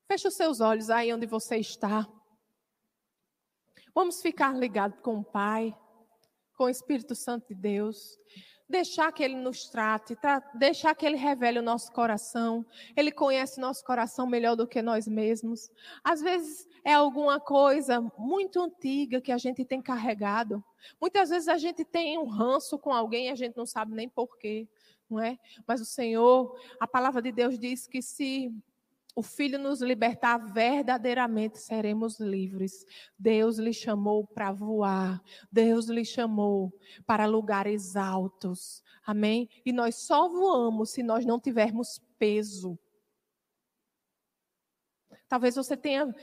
Feche 0.08 0.28
os 0.28 0.34
seus 0.34 0.60
olhos 0.60 0.90
aí 0.90 1.12
onde 1.14 1.26
você 1.26 1.56
está. 1.56 2.06
Vamos 3.94 4.20
ficar 4.20 4.56
ligados 4.56 4.98
com 5.00 5.20
o 5.20 5.24
Pai, 5.24 5.72
com 6.56 6.64
o 6.64 6.68
Espírito 6.68 7.14
Santo 7.14 7.48
de 7.48 7.54
Deus. 7.54 8.18
Deixar 8.68 9.12
que 9.12 9.22
Ele 9.22 9.36
nos 9.36 9.68
trate, 9.68 10.16
deixar 10.54 10.94
que 10.94 11.04
Ele 11.04 11.16
revele 11.16 11.58
o 11.58 11.62
nosso 11.62 11.92
coração. 11.92 12.64
Ele 12.96 13.12
conhece 13.12 13.60
nosso 13.60 13.84
coração 13.84 14.26
melhor 14.26 14.56
do 14.56 14.66
que 14.66 14.80
nós 14.80 15.06
mesmos. 15.06 15.70
Às 16.02 16.22
vezes 16.22 16.66
é 16.84 16.94
alguma 16.94 17.38
coisa 17.38 18.00
muito 18.18 18.60
antiga 18.60 19.20
que 19.20 19.32
a 19.32 19.38
gente 19.38 19.64
tem 19.64 19.82
carregado. 19.82 20.64
Muitas 21.00 21.28
vezes 21.28 21.48
a 21.48 21.58
gente 21.58 21.84
tem 21.84 22.18
um 22.18 22.26
ranço 22.26 22.78
com 22.78 22.92
alguém 22.92 23.26
e 23.26 23.30
a 23.30 23.34
gente 23.34 23.56
não 23.56 23.66
sabe 23.66 23.94
nem 23.94 24.08
porquê, 24.08 24.66
não 25.10 25.20
é? 25.20 25.38
Mas 25.66 25.80
o 25.80 25.84
Senhor, 25.84 26.58
a 26.80 26.86
palavra 26.86 27.20
de 27.20 27.32
Deus 27.32 27.58
diz 27.58 27.86
que 27.86 28.00
se 28.00 28.50
o 29.16 29.22
Filho 29.22 29.58
nos 29.58 29.80
libertar, 29.80 30.38
verdadeiramente 30.38 31.60
seremos 31.60 32.18
livres. 32.18 32.84
Deus 33.18 33.58
lhe 33.58 33.72
chamou 33.72 34.26
para 34.26 34.50
voar. 34.50 35.22
Deus 35.50 35.86
lhe 35.86 36.04
chamou 36.04 36.72
para 37.06 37.26
lugares 37.26 37.94
altos. 37.94 38.82
Amém? 39.06 39.48
E 39.64 39.72
nós 39.72 39.96
só 39.96 40.28
voamos 40.28 40.90
se 40.90 41.02
nós 41.02 41.24
não 41.24 41.38
tivermos 41.38 42.00
peso. 42.18 42.78
Talvez 45.28 45.54
você 45.54 45.76
tenha 45.76 46.14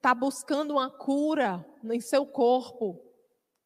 está 0.00 0.14
buscando 0.14 0.72
uma 0.72 0.90
cura 0.90 1.64
em 1.84 2.00
seu 2.00 2.26
corpo. 2.26 3.09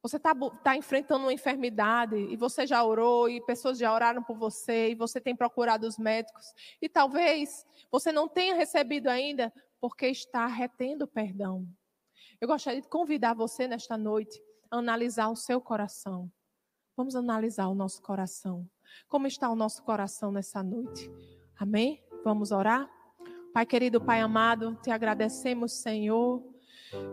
Você 0.05 0.19
está 0.19 0.35
tá 0.63 0.77
enfrentando 0.77 1.25
uma 1.25 1.33
enfermidade 1.33 2.15
e 2.15 2.37
você 2.37 2.67
já 2.67 2.85
orou 2.85 3.27
e 3.27 3.41
pessoas 3.41 3.79
já 3.79 3.91
oraram 3.91 4.23
por 4.23 4.37
você 4.37 4.91
e 4.91 4.95
você 4.95 5.19
tem 5.19 5.35
procurado 5.35 5.87
os 5.87 5.97
médicos 5.97 6.45
e 6.83 6.91
talvez 6.91 7.65
você 7.91 8.13
não 8.13 8.29
tenha 8.29 8.55
recebido 8.55 9.09
ainda 9.09 9.51
porque 9.81 10.07
está 10.07 10.45
retendo 10.47 11.07
perdão. 11.07 11.67
Eu 12.39 12.47
gostaria 12.47 12.83
de 12.83 12.89
convidar 12.89 13.33
você 13.33 13.67
nesta 13.67 13.97
noite 13.97 14.39
a 14.71 14.77
analisar 14.77 15.31
o 15.31 15.37
seu 15.37 15.59
coração. 15.59 16.31
Vamos 16.95 17.17
analisar 17.17 17.69
o 17.69 17.75
nosso 17.75 18.03
coração. 18.03 18.69
Como 19.09 19.27
está 19.27 19.49
o 19.49 19.57
nosso 19.57 19.83
coração 19.85 20.31
nessa 20.31 20.63
noite? 20.63 21.11
Amém? 21.59 22.05
Vamos 22.23 22.53
orar? 22.53 22.91
Pai 23.55 23.65
querido, 23.65 24.03
Pai 24.03 24.21
amado, 24.21 24.79
te 24.83 24.91
agradecemos, 24.91 25.73
Senhor, 25.73 26.43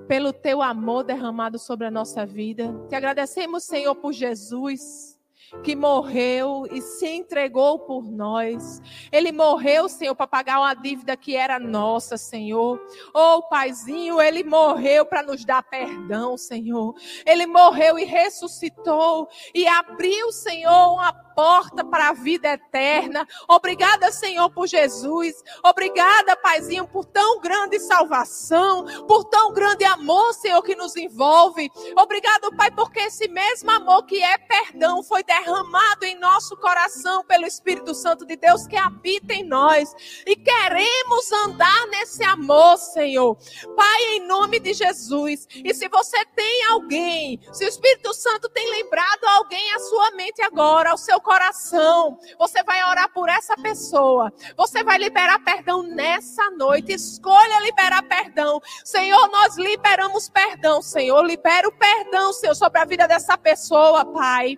pelo 0.08 0.34
teu 0.34 0.62
amor 0.62 1.04
derramado 1.04 1.58
sobre 1.58 1.88
a 1.88 1.92
nossa 1.92 2.26
vida. 2.26 2.74
Te 2.90 2.96
agradecemos, 2.96 3.64
Senhor, 3.64 3.96
por 3.96 4.12
Jesus 4.12 5.21
que 5.64 5.76
morreu 5.76 6.66
e 6.72 6.82
se 6.82 7.08
entregou 7.08 7.80
por 7.80 8.10
nós. 8.10 8.82
Ele 9.12 9.32
morreu, 9.32 9.90
Senhor, 9.90 10.16
para 10.16 10.28
pagar 10.28 10.60
uma 10.60 10.74
dívida 10.74 11.16
que 11.18 11.36
era 11.36 11.60
nossa, 11.60 12.18
Senhor. 12.18 12.82
Oh, 13.14 13.44
Paizinho, 13.44 14.22
ele 14.22 14.44
morreu 14.44 15.06
para 15.06 15.22
nos 15.22 15.44
dar 15.46 15.62
perdão, 15.64 16.38
Senhor. 16.38 16.96
Ele 17.26 17.46
morreu 17.46 18.00
e 18.00 18.06
ressuscitou 18.06 19.28
e 19.54 19.68
abriu, 19.68 20.32
Senhor, 20.32 20.94
uma 20.94 21.14
porta 21.14 21.84
para 21.84 22.10
a 22.10 22.14
vida 22.14 22.50
eterna. 22.50 23.28
Obrigada, 23.48 24.12
Senhor, 24.12 24.50
por 24.50 24.68
Jesus. 24.68 25.34
Obrigada, 25.64 26.36
Paizinho, 26.36 26.88
por 26.88 27.06
tão 27.06 27.40
grande 27.40 27.80
salvação, 27.80 28.86
por 29.08 29.26
tão 29.26 29.54
grande 29.54 29.84
amor, 29.86 30.34
Senhor, 30.34 30.62
que 30.62 30.76
nos 30.76 30.96
envolve. 30.96 31.70
Obrigado, 31.98 32.56
Pai, 32.56 32.72
porque 32.72 33.00
esse 33.00 33.28
mesmo 33.28 33.70
amor 33.72 34.04
que 34.04 34.22
é 34.22 34.38
perdão 34.38 35.04
foi 35.04 35.24
derramado 35.24 35.41
em 36.04 36.20
nosso 36.20 36.58
coração 36.58 37.24
pelo 37.24 37.46
Espírito 37.46 37.94
Santo 37.94 38.26
de 38.26 38.36
Deus 38.36 38.68
que 38.68 38.76
habita 38.76 39.34
em 39.34 39.44
nós. 39.44 39.94
E 40.26 40.36
queremos 40.36 41.32
andar 41.32 41.88
nesse 41.88 42.24
amor, 42.24 42.78
Senhor. 42.78 43.38
Pai, 43.76 44.02
em 44.16 44.28
nome 44.28 44.60
de 44.60 44.74
Jesus. 44.74 45.48
E 45.54 45.74
se 45.74 45.88
você 45.88 46.26
tem 46.36 46.66
alguém, 46.66 47.40
se 47.52 47.66
o 47.66 47.68
Espírito 47.68 48.14
Santo 48.14 48.50
tem 48.50 48.70
lembrado 48.72 49.26
alguém 49.26 49.74
à 49.74 49.80
sua 49.80 50.12
mente 50.12 50.42
agora, 50.42 50.92
ao 50.92 50.98
seu 50.98 51.20
coração. 51.22 52.18
Você 52.40 52.64
vai 52.64 52.84
orar 52.84 53.12
por 53.14 53.30
essa 53.30 53.56
pessoa. 53.56 54.32
Você 54.58 54.84
vai 54.84 54.98
liberar 54.98 55.40
perdão 55.44 55.84
nessa 55.84 56.50
noite. 56.52 56.94
Escolha 56.94 57.60
liberar 57.62 58.04
perdão. 58.04 58.60
Senhor, 58.84 59.30
nós 59.30 59.58
liberamos 59.58 60.30
perdão, 60.30 60.82
Senhor. 60.82 61.24
Libera 61.24 61.68
o 61.68 61.72
perdão, 61.72 62.34
Senhor, 62.34 62.56
sobre 62.56 62.80
a 62.80 62.86
vida 62.86 63.08
dessa 63.08 63.38
pessoa, 63.38 64.06
Pai. 64.06 64.58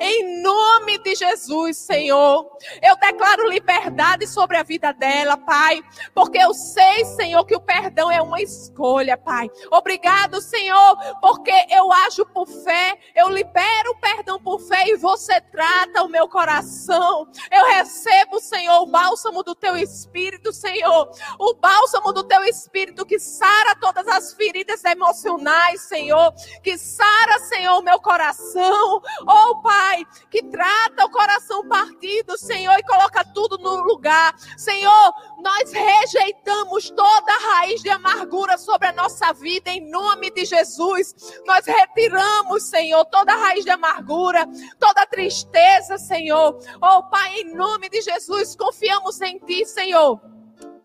Em 0.00 0.42
nome 0.42 0.98
de 0.98 1.14
Jesus, 1.16 1.76
Senhor, 1.76 2.48
eu 2.80 2.96
declaro 2.96 3.48
liberdade 3.48 4.26
sobre 4.28 4.56
a 4.56 4.62
vida 4.62 4.92
dela, 4.92 5.36
Pai, 5.36 5.82
porque 6.14 6.38
eu 6.38 6.54
sei, 6.54 7.04
Senhor, 7.04 7.44
que 7.44 7.56
o 7.56 7.60
perdão 7.60 8.10
é 8.10 8.22
uma 8.22 8.40
escolha, 8.40 9.16
Pai. 9.16 9.50
Obrigado, 9.72 10.40
Senhor, 10.40 10.96
porque 11.20 11.52
eu 11.70 11.92
ajo 11.92 12.24
por 12.26 12.46
fé, 12.46 12.96
eu 13.14 13.28
libero 13.28 13.90
o 13.90 14.00
perdão 14.00 14.40
por 14.40 14.60
fé 14.60 14.88
e 14.88 14.96
você 14.96 15.40
trata 15.40 16.04
o 16.04 16.08
meu 16.08 16.28
coração. 16.28 17.26
Eu 17.50 17.66
recebo, 17.66 18.38
Senhor, 18.38 18.82
o 18.82 18.86
bálsamo 18.86 19.42
do 19.42 19.54
teu 19.54 19.76
espírito, 19.76 20.52
Senhor, 20.52 21.10
o 21.40 21.54
bálsamo 21.54 22.12
do 22.12 22.22
teu 22.22 22.44
espírito 22.44 23.04
que 23.04 23.18
sara 23.18 23.74
todas 23.74 24.06
as 24.06 24.32
feridas 24.32 24.84
emocionais, 24.84 25.80
Senhor, 25.82 26.32
que 26.62 26.78
sara, 26.78 27.40
Senhor, 27.40 27.78
o 27.78 27.82
meu 27.82 28.00
coração. 28.00 29.02
Oh, 29.26 29.56
Pai, 29.60 29.87
que 30.30 30.42
trata 30.44 31.04
o 31.04 31.10
coração 31.10 31.66
partido, 31.68 32.36
Senhor, 32.36 32.74
e 32.78 32.82
coloca 32.82 33.24
tudo 33.24 33.58
no 33.58 33.82
lugar. 33.82 34.34
Senhor, 34.56 35.12
nós 35.42 35.72
rejeitamos 35.72 36.90
toda 36.90 37.38
raiz 37.38 37.82
de 37.82 37.90
amargura 37.90 38.58
sobre 38.58 38.88
a 38.88 38.92
nossa 38.92 39.32
vida, 39.32 39.70
em 39.70 39.90
nome 39.90 40.30
de 40.30 40.44
Jesus. 40.44 41.14
Nós 41.46 41.66
retiramos, 41.66 42.64
Senhor, 42.64 43.04
toda 43.06 43.36
raiz 43.36 43.64
de 43.64 43.70
amargura, 43.70 44.46
toda 44.78 45.06
tristeza, 45.06 45.98
Senhor. 45.98 46.58
Oh, 46.80 47.02
Pai, 47.04 47.40
em 47.40 47.54
nome 47.54 47.88
de 47.88 48.00
Jesus, 48.00 48.56
confiamos 48.56 49.20
em 49.20 49.38
Ti, 49.38 49.64
Senhor. 49.64 50.20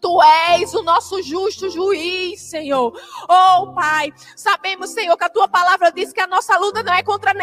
Tu 0.04 0.22
és 0.22 0.74
o 0.74 0.84
nosso 0.84 1.22
justo 1.22 1.70
juiz, 1.70 2.42
Senhor. 2.42 2.92
Oh, 3.24 3.74
Pai, 3.74 4.12
sabemos, 4.36 4.90
Senhor, 4.90 5.16
que 5.16 5.24
a 5.24 5.30
tua 5.30 5.48
palavra 5.48 5.94
diz 5.94 6.12
que 6.12 6.20
a 6.20 6.28
nossa 6.28 6.58
luta 6.58 6.84
não 6.84 6.94
é 6.94 7.02
contra 7.02 7.34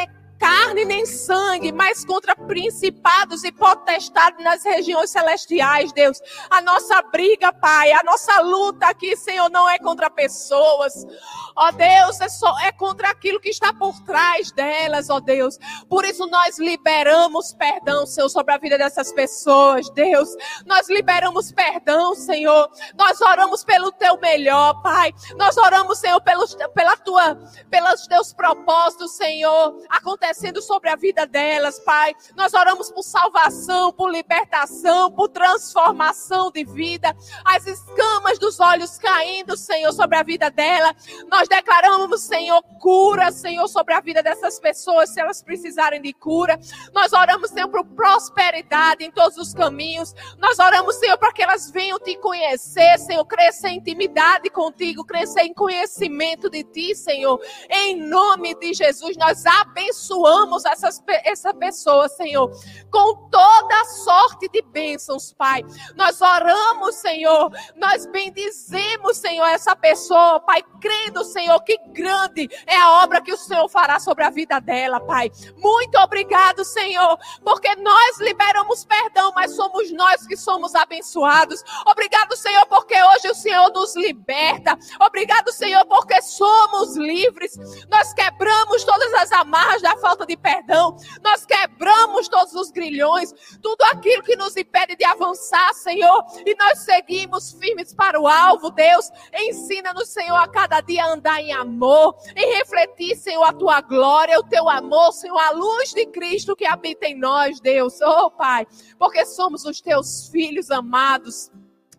carne 0.41 0.87
nem 0.87 1.05
sangue, 1.05 1.71
mas 1.71 2.03
contra 2.03 2.35
principados 2.35 3.45
e 3.45 3.53
potestades 3.53 4.43
nas 4.43 4.65
regiões 4.65 5.11
celestiais, 5.11 5.93
Deus. 5.93 6.19
A 6.49 6.63
nossa 6.63 7.03
briga, 7.03 7.53
Pai, 7.53 7.93
a 7.93 8.03
nossa 8.03 8.41
luta 8.41 8.87
aqui, 8.87 9.15
Senhor, 9.17 9.51
não 9.51 9.69
é 9.69 9.79
contra 9.79 10.09
pessoas. 10.09 11.07
Ó 11.55 11.71
Deus, 11.73 12.21
é, 12.23 12.29
só, 12.29 12.59
é 12.61 12.73
contra 12.73 13.11
aquilo 13.11 13.39
que 13.39 13.51
está 13.51 13.73
por 13.75 14.01
trás 14.01 14.51
delas, 14.53 15.11
ó 15.11 15.21
Deus. 15.21 15.59
Por 15.89 16.07
isso 16.07 16.27
nós 16.27 16.59
liberamos 16.59 17.53
perdão, 17.53 18.07
Senhor, 18.07 18.31
sobre 18.31 18.55
a 18.55 18.59
vida 18.59 18.79
dessas 18.79 19.13
pessoas, 19.13 19.91
Deus. 19.91 20.31
Nós 20.65 20.89
liberamos 20.89 21.53
perdão, 21.53 22.15
Senhor. 22.15 22.71
Nós 22.97 23.21
oramos 23.21 23.63
pelo 23.63 23.93
teu 23.93 24.17
melhor, 24.19 24.81
Pai. 24.81 25.13
Nós 25.37 25.59
oramos, 25.59 25.99
Senhor, 25.99 26.21
pelos, 26.23 26.57
pela 26.75 26.97
tua, 26.97 27.37
pelos 27.69 28.07
teus 28.07 28.33
propósitos, 28.33 29.17
Senhor. 29.17 29.77
Acontece 29.91 30.30
acontecendo 30.31 30.63
sobre 30.63 30.89
a 30.89 30.97
vida 30.97 31.27
delas, 31.27 31.79
Pai. 31.81 32.15
Nós 32.37 32.55
oramos 32.55 32.91
por 32.91 33.03
salvação, 33.03 33.93
por 33.93 34.11
libertação, 34.11 35.11
por 35.11 35.29
transformação 35.29 36.51
de 36.51 36.65
vida. 36.65 37.15
As 37.45 37.67
escamas 37.67 38.39
dos 38.39 38.61
olhos 38.61 38.97
caindo, 38.97 39.57
Senhor, 39.57 39.93
sobre 39.93 40.17
a 40.17 40.23
vida 40.23 40.51
dela. 40.51 40.95
Nós 41.29 41.49
declaramos, 41.49 42.23
Senhor, 42.23 42.63
cura, 42.81 43.33
Senhor, 43.33 43.67
sobre 43.69 43.95
a 43.95 44.01
vida 44.01 44.23
dessas 44.23 44.59
pessoas, 44.61 45.11
se 45.11 45.21
elas 45.21 45.43
precisarem 45.43 46.01
de 46.01 46.13
cura. 46.13 46.59
Nós 46.93 47.13
oramos, 47.13 47.51
Senhor, 47.51 47.69
por 47.69 47.85
prosperidade 47.85 49.05
em 49.05 49.11
todos 49.11 49.37
os 49.37 49.53
caminhos. 49.53 50.15
Nós 50.39 50.59
oramos, 50.59 50.97
Senhor, 50.97 51.19
para 51.19 51.33
que 51.33 51.43
elas 51.43 51.71
venham 51.71 51.99
te 51.99 52.17
conhecer, 52.17 52.99
Senhor, 52.99 53.25
crescer 53.25 53.69
em 53.69 53.79
intimidade 53.79 54.49
contigo, 54.51 55.05
crescer 55.05 55.41
em 55.41 55.55
conhecimento 55.55 56.49
de 56.49 56.63
ti, 56.63 56.95
Senhor. 56.95 57.41
Em 57.69 57.97
nome 57.97 58.55
de 58.55 58.73
Jesus, 58.75 59.17
nós 59.17 59.45
abençoamos 59.45 60.20
abençoamos 60.21 60.65
essas, 60.65 61.03
essa 61.25 61.55
pessoa, 61.55 62.09
Senhor, 62.09 62.51
com 62.91 63.29
toda 63.31 63.85
sorte 64.05 64.49
de 64.49 64.63
bênçãos, 64.63 65.33
Pai. 65.33 65.63
Nós 65.97 66.21
oramos, 66.21 66.97
Senhor, 66.97 67.51
nós 67.77 68.07
bendizemos, 68.07 69.17
Senhor, 69.17 69.47
essa 69.47 69.75
pessoa, 69.75 70.41
Pai, 70.41 70.63
crendo, 70.81 71.25
Senhor, 71.25 71.61
que 71.63 71.79
grande 71.89 72.49
é 72.67 72.77
a 72.77 73.03
obra 73.03 73.21
que 73.21 73.33
o 73.33 73.37
Senhor 73.37 73.69
fará 73.69 73.99
sobre 73.99 74.25
a 74.25 74.31
vida 74.31 74.61
dela, 74.61 75.01
Pai. 75.01 75.31
Muito 75.57 75.99
obrigado, 75.99 76.65
Senhor, 76.65 77.19
porque 77.43 77.75
nós 77.77 78.19
liberamos 78.21 78.85
perdão, 78.85 79.33
mas 79.35 79.55
somos 79.55 79.91
nós 79.93 80.27
que 80.27 80.37
somos 80.37 80.75
abençoados. 80.75 81.63
Obrigado, 81.87 82.37
Senhor, 82.37 82.67
porque 82.67 82.95
hoje 82.95 83.31
o 83.31 83.35
Senhor 83.35 83.71
nos 83.73 83.97
liberta. 83.97 84.79
Obrigado, 85.01 85.53
Senhor, 85.53 85.85
porque 85.87 86.21
somos 86.23 86.97
livres. 86.97 87.57
Nós 87.89 88.13
quebramos 88.13 88.85
todas 88.85 89.13
as 89.15 89.33
amarras 89.33 89.83
da 89.83 89.97
família 89.97 90.10
falta 90.11 90.27
de 90.27 90.37
perdão. 90.37 90.97
Nós 91.23 91.47
quebramos 91.47 92.29
todos 92.29 92.53
os 92.55 92.71
grilhões, 92.71 93.33
tudo 93.63 93.83
aquilo 93.93 94.23
que 94.25 94.35
nos 94.35 94.57
impede 94.57 94.97
de 94.97 95.05
avançar, 95.05 95.73
Senhor. 95.75 96.25
E 96.45 96.55
nós 96.57 96.81
seguimos 96.81 97.53
firmes 97.53 97.95
para 97.95 98.21
o 98.21 98.27
alvo, 98.27 98.71
Deus. 98.71 99.09
Ensina-nos, 99.33 100.09
Senhor, 100.09 100.37
a 100.37 100.49
cada 100.49 100.81
dia 100.81 101.07
andar 101.07 101.41
em 101.41 101.53
amor, 101.53 102.17
em 102.35 102.57
refletir, 102.57 103.17
Senhor, 103.17 103.45
a 103.45 103.53
tua 103.53 103.81
glória, 103.81 104.39
o 104.39 104.43
teu 104.43 104.69
amor, 104.69 105.13
Senhor, 105.13 105.39
a 105.39 105.51
luz 105.53 105.91
de 105.91 106.07
Cristo 106.07 106.57
que 106.57 106.67
habita 106.67 107.07
em 107.07 107.17
nós, 107.17 107.61
Deus. 107.61 108.01
Oh, 108.03 108.31
Pai, 108.31 108.67
porque 108.99 109.25
somos 109.25 109.65
os 109.65 109.81
teus 109.81 110.29
filhos 110.29 110.71
amados. 110.71 111.51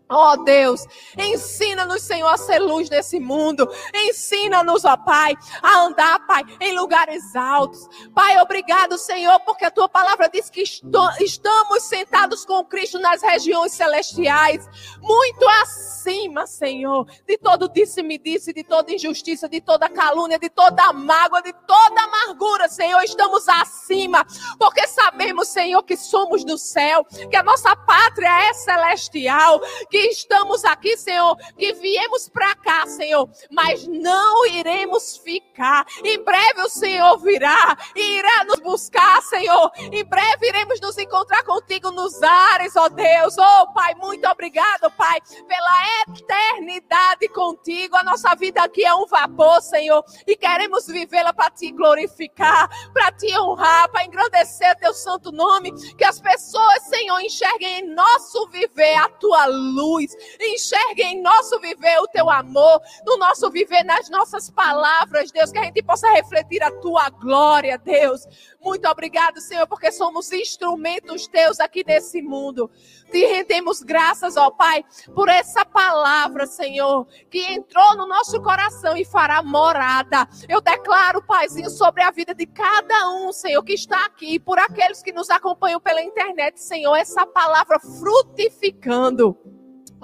Ó 0.08 0.32
oh, 0.32 0.44
Deus, 0.44 0.84
ensina-nos, 1.16 2.02
Senhor, 2.02 2.28
a 2.28 2.36
ser 2.36 2.58
luz 2.58 2.90
nesse 2.90 3.18
mundo. 3.18 3.68
Ensina-nos, 3.94 4.84
ó 4.84 4.96
Pai, 4.96 5.34
a 5.62 5.84
andar, 5.84 6.26
Pai, 6.26 6.42
em 6.60 6.76
lugares 6.76 7.34
altos. 7.34 7.88
Pai, 8.14 8.38
obrigado, 8.38 8.98
Senhor, 8.98 9.40
porque 9.40 9.64
a 9.64 9.70
tua 9.70 9.88
palavra 9.88 10.28
diz 10.28 10.50
que 10.50 10.62
estamos 10.62 11.82
sentados 11.82 12.44
com 12.44 12.64
Cristo 12.64 12.98
nas 12.98 13.22
regiões 13.22 13.72
celestiais, 13.72 14.68
muito 15.00 15.46
acima, 15.62 16.46
Senhor, 16.46 17.06
de 17.26 17.38
todo 17.38 17.68
disse-me-disse, 17.68 18.52
de 18.52 18.64
toda 18.64 18.92
injustiça, 18.92 19.48
de 19.48 19.60
toda 19.60 19.88
calúnia, 19.88 20.38
de 20.38 20.50
toda 20.50 20.92
mágoa, 20.92 21.42
de 21.42 21.52
toda 21.66 22.02
amargura, 22.02 22.68
Senhor. 22.68 23.02
Estamos 23.02 23.48
acima, 23.48 24.26
porque 24.58 24.86
sabemos, 24.88 25.48
Senhor, 25.48 25.82
que 25.82 25.96
somos 25.96 26.44
do 26.44 26.58
céu, 26.58 27.04
que 27.30 27.36
a 27.36 27.42
nossa 27.42 27.74
pátria 27.74 28.48
é 28.48 28.54
celestial, 28.54 29.60
estamos 30.08 30.64
aqui, 30.64 30.96
Senhor, 30.96 31.36
que 31.58 31.72
viemos 31.74 32.28
para 32.28 32.54
cá, 32.56 32.86
Senhor, 32.86 33.28
mas 33.50 33.86
não 33.86 34.46
iremos 34.46 35.16
ficar. 35.18 35.86
Em 36.04 36.22
breve 36.22 36.62
o 36.62 36.68
Senhor 36.68 37.18
virá 37.18 37.76
e 37.94 38.18
irá 38.18 38.44
nos 38.44 38.60
buscar, 38.60 39.22
Senhor. 39.22 39.70
Em 39.78 40.04
breve 40.04 40.48
iremos 40.48 40.80
nos 40.80 40.96
encontrar 40.98 41.42
contigo 41.44 41.90
nos 41.90 42.22
ares, 42.22 42.74
ó 42.76 42.88
Deus. 42.88 43.36
Oh, 43.38 43.72
Pai, 43.72 43.94
muito 43.96 44.26
obrigado, 44.28 44.90
Pai, 44.92 45.20
pela 45.46 46.02
eternidade 46.08 47.28
contigo. 47.28 47.96
A 47.96 48.02
nossa 48.02 48.34
vida 48.34 48.62
aqui 48.62 48.84
é 48.84 48.94
um 48.94 49.06
vapor, 49.06 49.60
Senhor, 49.60 50.04
e 50.26 50.36
queremos 50.36 50.86
vivê-la 50.86 51.32
para 51.32 51.50
te 51.50 51.70
glorificar, 51.70 52.68
para 52.92 53.12
te 53.12 53.36
honrar, 53.38 53.90
para 53.90 54.04
engrandecer 54.04 54.76
teu 54.78 54.94
santo 54.94 55.30
nome, 55.30 55.72
que 55.96 56.04
as 56.04 56.20
pessoas, 56.20 56.82
Senhor, 56.84 57.20
enxerguem 57.20 57.80
em 57.80 57.94
nosso 57.94 58.48
viver 58.48 58.94
a 58.96 59.08
tua 59.08 59.46
luz 59.46 59.81
luz. 59.82 60.16
Enxergue 60.40 61.02
em 61.02 61.20
nosso 61.20 61.58
viver 61.60 61.98
o 61.98 62.06
teu 62.08 62.30
amor, 62.30 62.80
no 63.04 63.16
nosso 63.16 63.50
viver, 63.50 63.82
nas 63.84 64.08
nossas 64.08 64.48
palavras, 64.50 65.32
Deus, 65.32 65.50
que 65.50 65.58
a 65.58 65.64
gente 65.64 65.82
possa 65.82 66.08
refletir 66.12 66.62
a 66.62 66.70
tua 66.70 67.10
glória, 67.10 67.76
Deus. 67.78 68.26
Muito 68.62 68.88
obrigado, 68.88 69.40
Senhor, 69.40 69.66
porque 69.66 69.90
somos 69.90 70.30
instrumentos 70.32 71.26
teus 71.26 71.58
aqui 71.58 71.82
nesse 71.84 72.22
mundo. 72.22 72.70
Te 73.10 73.26
rendemos 73.26 73.82
graças, 73.82 74.36
ó 74.36 74.50
Pai, 74.50 74.84
por 75.14 75.28
essa 75.28 75.64
palavra, 75.64 76.46
Senhor, 76.46 77.06
que 77.28 77.40
entrou 77.52 77.96
no 77.96 78.06
nosso 78.06 78.40
coração 78.40 78.96
e 78.96 79.04
fará 79.04 79.42
morada. 79.42 80.28
Eu 80.48 80.60
declaro, 80.60 81.22
Paizinho, 81.22 81.70
sobre 81.70 82.02
a 82.02 82.10
vida 82.10 82.34
de 82.34 82.46
cada 82.46 83.10
um, 83.10 83.32
Senhor, 83.32 83.62
que 83.64 83.74
está 83.74 84.06
aqui, 84.06 84.38
por 84.38 84.58
aqueles 84.58 85.02
que 85.02 85.12
nos 85.12 85.28
acompanham 85.28 85.80
pela 85.80 86.02
internet, 86.02 86.60
Senhor, 86.60 86.94
essa 86.94 87.26
palavra 87.26 87.80
frutificando. 87.80 89.36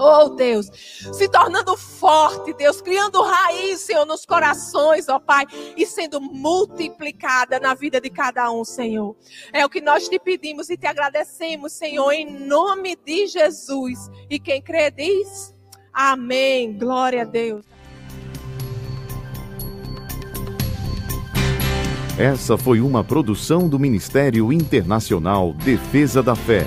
Oh 0.01 0.29
Deus, 0.29 0.71
se 1.13 1.29
tornando 1.29 1.77
forte, 1.77 2.55
Deus, 2.55 2.81
criando 2.81 3.21
raiz, 3.21 3.81
Senhor, 3.81 4.07
nos 4.07 4.25
corações, 4.25 5.09
ó 5.09 5.19
Pai, 5.19 5.45
e 5.77 5.85
sendo 5.85 6.21
multiplicada 6.21 7.59
na 7.59 7.75
vida 7.75 8.01
de 8.01 8.09
cada 8.09 8.49
um, 8.53 8.65
Senhor. 8.65 9.17
É 9.53 9.67
o 9.67 9.69
que 9.69 9.81
nós 9.81 10.09
te 10.09 10.17
pedimos 10.21 10.71
e 10.71 10.77
te 10.77 10.87
agradecemos, 10.87 11.73
Senhor, 11.73 12.13
em 12.13 12.47
nome 12.47 12.97
de 13.05 13.27
Jesus. 13.27 14.09
E 14.31 14.39
quem 14.39 14.63
crê 14.63 14.89
diz: 14.89 15.53
Amém. 15.93 16.79
Glória 16.79 17.23
a 17.23 17.25
Deus. 17.25 17.67
Essa 22.17 22.57
foi 22.57 22.81
uma 22.81 23.03
produção 23.03 23.69
do 23.69 23.81
Ministério 23.81 24.53
Internacional 24.53 25.53
Defesa 25.55 26.23
da 26.23 26.37
Fé 26.37 26.67